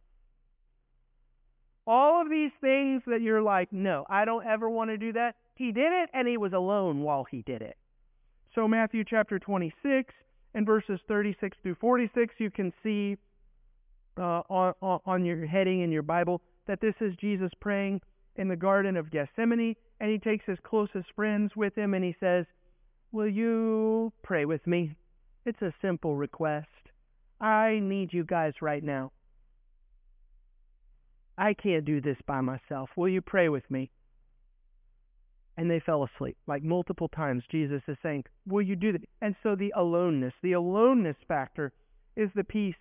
All 1.87 2.21
of 2.21 2.31
these 2.31 2.51
things 2.61 3.03
that 3.07 3.21
you're 3.21 3.43
like, 3.43 3.73
no, 3.73 4.05
I 4.09 4.25
don't 4.25 4.47
ever 4.47 4.69
want 4.69 4.91
to 4.91 4.97
do 4.97 5.13
that. 5.13 5.37
He 5.55 5.71
did 5.73 5.93
it, 5.93 6.11
and 6.13 6.27
he 6.27 6.37
was 6.37 6.53
alone 6.53 7.03
while 7.03 7.25
he 7.31 7.43
did 7.43 7.63
it. 7.63 7.77
So, 8.55 8.67
Matthew 8.67 9.05
chapter 9.05 9.39
26 9.39 10.13
and 10.57 10.65
verses 10.65 10.99
36 11.07 11.55
through 11.63 11.77
46, 11.77 12.35
you 12.39 12.51
can 12.51 12.73
see 12.83 13.19
uh, 14.19 14.41
on, 14.49 14.73
on 15.05 15.25
your 15.25 15.47
heading 15.47 15.83
in 15.83 15.93
your 15.93 16.03
Bible 16.03 16.41
that 16.67 16.81
this 16.81 16.95
is 17.03 17.15
Jesus 17.21 17.51
praying 17.61 18.01
in 18.37 18.49
the 18.49 18.57
Garden 18.57 18.97
of 18.97 19.11
Gethsemane, 19.11 19.77
and 20.01 20.11
he 20.11 20.19
takes 20.19 20.47
his 20.47 20.59
closest 20.65 21.09
friends 21.15 21.53
with 21.55 21.77
him, 21.77 21.93
and 21.93 22.03
he 22.03 22.17
says, 22.19 22.47
Will 23.13 23.29
you 23.29 24.15
pray 24.23 24.47
with 24.47 24.67
me? 24.67 24.97
It's 25.45 25.61
a 25.61 25.75
simple 25.83 26.17
request. 26.17 26.69
I 27.39 27.79
need 27.83 28.15
you 28.15 28.25
guys 28.25 28.55
right 28.63 28.83
now. 28.83 29.13
I 31.37 31.53
can't 31.53 31.85
do 31.85 32.01
this 32.01 32.17
by 32.27 32.41
myself. 32.41 32.89
Will 32.97 33.11
you 33.11 33.21
pray 33.21 33.51
with 33.51 33.71
me? 33.71 33.91
And 35.57 35.71
they 35.71 35.81
fell 35.81 36.05
asleep. 36.05 36.37
Like 36.47 36.63
multiple 36.63 37.09
times, 37.09 37.43
Jesus 37.51 37.83
is 37.89 37.97
saying, 38.03 38.25
Will 38.47 38.63
you 38.63 38.77
do 38.77 38.93
that? 38.93 39.03
And 39.23 39.35
so 39.43 39.57
the 39.57 39.73
aloneness, 39.77 40.35
the 40.43 40.53
aloneness 40.53 41.17
factor 41.27 41.73
is 42.15 42.29
the 42.35 42.45
piece 42.45 42.75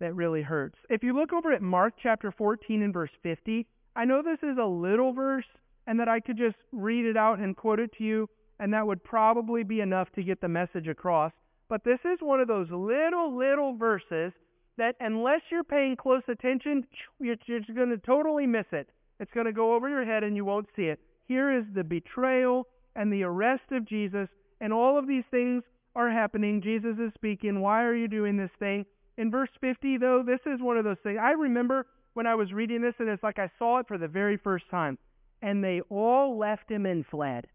that 0.00 0.14
really 0.14 0.42
hurts. 0.42 0.76
If 0.88 1.02
you 1.02 1.14
look 1.14 1.32
over 1.32 1.52
at 1.52 1.62
Mark 1.62 1.94
chapter 2.02 2.32
14 2.32 2.82
and 2.82 2.92
verse 2.92 3.10
50, 3.22 3.66
I 3.96 4.04
know 4.04 4.22
this 4.22 4.38
is 4.42 4.56
a 4.58 4.66
little 4.66 5.12
verse 5.12 5.44
and 5.86 5.98
that 6.00 6.08
I 6.08 6.20
could 6.20 6.36
just 6.36 6.56
read 6.72 7.04
it 7.04 7.16
out 7.16 7.38
and 7.38 7.56
quote 7.56 7.80
it 7.80 7.90
to 7.98 8.04
you, 8.04 8.28
and 8.60 8.72
that 8.74 8.86
would 8.86 9.02
probably 9.02 9.64
be 9.64 9.80
enough 9.80 10.08
to 10.14 10.22
get 10.22 10.40
the 10.40 10.48
message 10.48 10.86
across. 10.86 11.32
But 11.68 11.84
this 11.84 11.98
is 12.04 12.18
one 12.20 12.40
of 12.40 12.48
those 12.48 12.68
little, 12.70 13.36
little 13.36 13.76
verses 13.76 14.32
that 14.76 14.94
unless 15.00 15.40
you're 15.50 15.64
paying 15.64 15.96
close 15.96 16.22
attention, 16.28 16.86
you're 17.18 17.36
just 17.36 17.74
going 17.74 17.90
to 17.90 17.98
totally 17.98 18.46
miss 18.46 18.66
it. 18.72 18.88
It's 19.18 19.32
going 19.32 19.46
to 19.46 19.52
go 19.52 19.74
over 19.74 19.88
your 19.88 20.04
head 20.04 20.22
and 20.24 20.36
you 20.36 20.44
won't 20.44 20.68
see 20.76 20.84
it. 20.84 21.00
Here 21.28 21.52
is 21.52 21.64
the 21.74 21.84
betrayal 21.84 22.66
and 22.96 23.12
the 23.12 23.22
arrest 23.22 23.70
of 23.70 23.86
Jesus, 23.86 24.28
and 24.60 24.72
all 24.72 24.98
of 24.98 25.06
these 25.06 25.24
things 25.30 25.62
are 25.94 26.10
happening. 26.10 26.62
Jesus 26.62 26.96
is 26.98 27.12
speaking. 27.14 27.60
Why 27.60 27.84
are 27.84 27.94
you 27.94 28.08
doing 28.08 28.36
this 28.36 28.50
thing? 28.58 28.86
In 29.18 29.30
verse 29.30 29.50
50, 29.60 29.98
though, 29.98 30.22
this 30.26 30.40
is 30.46 30.60
one 30.60 30.78
of 30.78 30.84
those 30.84 30.96
things. 31.02 31.18
I 31.22 31.32
remember 31.32 31.86
when 32.14 32.26
I 32.26 32.34
was 32.34 32.52
reading 32.52 32.80
this, 32.80 32.94
and 32.98 33.08
it's 33.08 33.22
like 33.22 33.38
I 33.38 33.50
saw 33.58 33.78
it 33.78 33.86
for 33.86 33.98
the 33.98 34.08
very 34.08 34.38
first 34.38 34.64
time. 34.70 34.96
And 35.42 35.62
they 35.62 35.82
all 35.90 36.38
left 36.38 36.70
him 36.70 36.86
and 36.86 37.06
fled. 37.06 37.46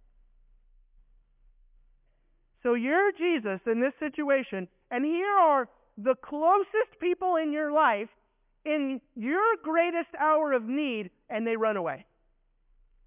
So 2.62 2.76
you're 2.76 3.12
Jesus 3.12 3.60
in 3.66 3.82
this 3.82 3.94
situation, 4.00 4.70
and 4.92 5.04
here 5.04 5.28
are 5.28 5.68
the 5.98 6.16
closest 6.24 7.00
people 7.02 7.36
in 7.36 7.52
your 7.52 7.72
life 7.72 8.08
in 8.66 9.02
your 9.16 9.58
greatest 9.62 10.10
hour 10.18 10.54
of 10.54 10.64
need, 10.64 11.10
and 11.30 11.46
they 11.46 11.58
run 11.58 11.76
away 11.76 12.06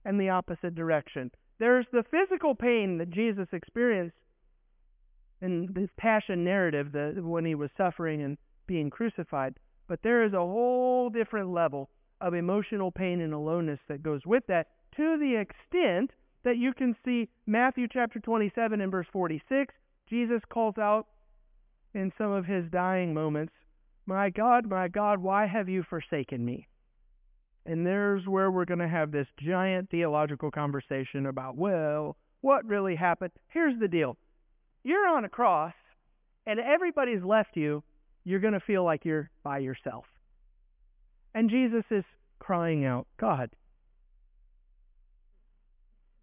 in 0.07 0.19
the 0.19 0.31
opposite 0.31 0.75
direction. 0.75 1.31
There's 1.59 1.87
the 1.93 2.05
physical 2.11 2.55
pain 2.55 2.99
that 2.99 3.11
Jesus 3.11 3.49
experienced 3.53 4.17
in 5.41 5.69
this 5.75 5.91
passion 5.99 6.45
narrative 6.45 6.93
when 7.25 7.45
he 7.45 7.55
was 7.55 7.71
suffering 7.77 8.23
and 8.23 8.39
being 8.67 8.91
crucified, 8.91 9.55
but 9.89 10.01
there 10.03 10.25
is 10.25 10.33
a 10.33 10.39
whole 10.39 11.11
different 11.11 11.51
level 11.51 11.89
of 12.21 12.35
emotional 12.35 12.91
pain 12.91 13.21
and 13.21 13.33
aloneness 13.33 13.81
that 13.89 14.03
goes 14.03 14.25
with 14.25 14.43
that 14.49 14.69
to 14.97 15.19
the 15.19 15.37
extent 15.37 16.11
that 16.45 16.57
you 16.57 16.73
can 16.73 16.97
see 17.05 17.29
Matthew 17.47 17.87
chapter 17.93 18.19
27 18.21 18.81
and 18.81 18.91
verse 18.91 19.07
46. 19.13 19.75
Jesus 20.09 20.41
calls 20.49 20.79
out 20.79 21.07
in 21.95 22.13
some 22.17 22.31
of 22.31 22.47
his 22.47 22.65
dying 22.71 23.13
moments, 23.13 23.53
My 24.07 24.31
God, 24.31 24.69
my 24.69 24.89
God, 24.89 25.19
why 25.19 25.47
have 25.47 25.69
you 25.69 25.83
forsaken 25.83 26.45
me? 26.45 26.69
And 27.67 27.85
there's 27.85 28.25
where 28.27 28.51
we're 28.51 28.65
going 28.65 28.79
to 28.79 28.89
have 28.89 29.11
this 29.11 29.27
giant 29.45 29.91
theological 29.91 30.53
conversation 30.53 31.27
about, 31.27 31.57
well, 31.57 32.17
what 32.41 32.65
really 32.65 32.95
happened? 32.95 33.33
Here's 33.49 33.79
the 33.79 33.89
deal 33.89 34.17
you're 34.85 35.09
on 35.09 35.25
a 35.25 35.29
cross, 35.29 35.75
and 36.47 36.61
everybody's 36.61 37.25
left 37.25 37.57
you, 37.57 37.83
you're 38.25 38.41
going 38.41 38.53
to 38.53 38.61
feel 38.61 38.85
like 38.85 39.05
you're 39.05 39.31
by 39.43 39.59
yourself. 39.59 40.05
And 41.35 41.51
Jesus 41.51 41.85
is 41.91 42.05
crying 42.39 42.85
out, 42.85 43.09
God, 43.19 43.51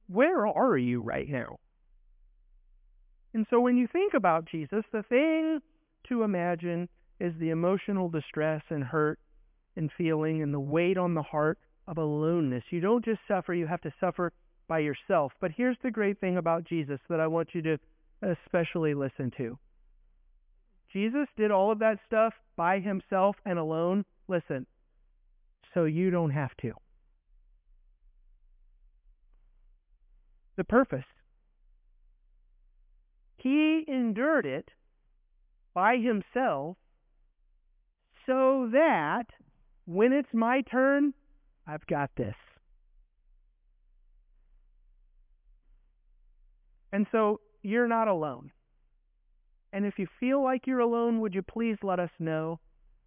where 0.08 0.48
are 0.48 0.78
you 0.78 1.02
right 1.02 1.28
now? 1.28 1.58
And 3.34 3.46
so 3.50 3.60
when 3.60 3.76
you 3.76 3.88
think 3.92 4.14
about 4.14 4.46
Jesus, 4.50 4.86
the 4.94 5.04
thing 5.04 5.60
to 6.08 6.24
imagine 6.24 6.88
is 7.20 7.34
the 7.38 7.50
emotional 7.50 8.08
distress 8.10 8.62
and 8.70 8.84
hurt 8.84 9.20
and 9.76 9.92
feeling 9.98 10.42
and 10.42 10.54
the 10.54 10.60
weight 10.60 10.98
on 10.98 11.14
the 11.14 11.22
heart 11.22 11.58
of 11.88 11.98
aloneness. 11.98 12.64
You 12.70 12.80
don't 12.80 13.04
just 13.04 13.20
suffer, 13.28 13.54
you 13.54 13.68
have 13.68 13.82
to 13.82 13.94
suffer 14.00 14.32
by 14.68 14.80
yourself. 14.80 15.34
But 15.42 15.52
here's 15.52 15.78
the 15.84 15.92
great 15.92 16.20
thing 16.20 16.38
about 16.38 16.64
Jesus 16.64 17.00
that 17.10 17.20
I 17.20 17.28
want 17.28 17.50
you 17.54 17.62
to 17.64 17.78
especially 18.22 18.94
listen 18.94 19.32
to. 19.38 19.58
Jesus 20.92 21.28
did 21.36 21.52
all 21.52 21.72
of 21.72 21.80
that 21.80 21.98
stuff 22.06 22.34
by 22.56 22.80
himself 22.80 23.36
and 23.46 23.58
alone. 23.58 24.06
Listen, 24.28 24.66
so 25.74 25.86
you 25.86 26.12
don't 26.12 26.32
have 26.32 26.56
to. 26.62 26.74
the 30.56 30.64
purpose. 30.64 31.06
He 33.38 33.84
endured 33.88 34.46
it 34.46 34.70
by 35.74 35.98
himself 35.98 36.78
so 38.26 38.70
that 38.72 39.26
when 39.86 40.14
it's 40.14 40.34
my 40.34 40.62
turn, 40.62 41.14
I've 41.68 41.86
got 41.88 42.12
this. 42.16 42.36
And 46.92 47.08
so 47.12 47.40
you're 47.62 47.88
not 47.88 48.08
alone. 48.08 48.52
And 49.72 49.86
if 49.86 49.96
you 49.98 50.08
feel 50.20 50.44
like 50.44 50.68
you're 50.68 50.80
alone, 50.80 51.22
would 51.22 51.34
you 51.34 51.42
please 51.42 51.78
let 51.82 52.00
us 52.00 52.12
know? 52.20 52.60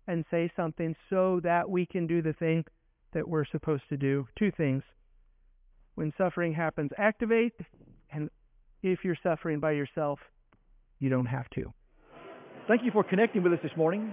and 0.07 0.25
say 0.31 0.51
something 0.57 0.95
so 1.11 1.41
that 1.43 1.69
we 1.69 1.87
can 1.87 2.07
do 2.07 2.23
the 2.23 2.33
thing 2.35 2.65
that 3.13 3.27
we're 3.27 3.45
supposed 3.47 3.83
to 3.89 3.97
do. 3.97 4.27
Two 4.39 4.51
things. 4.57 4.83
When 5.95 6.13
suffering 6.19 6.53
happens, 6.53 6.91
activate, 6.99 7.55
and 8.13 8.31
if 8.83 9.01
you're 9.03 9.17
suffering 9.23 9.61
by 9.61 9.73
yourself, 9.73 10.19
you 10.99 11.09
don't 11.09 11.27
have 11.27 11.49
to. 11.51 11.73
Thank 12.69 12.83
you 12.85 12.91
for 12.91 13.05
connecting 13.05 13.43
with 13.43 13.53
us 13.53 13.61
this 13.63 13.73
morning. 13.77 14.13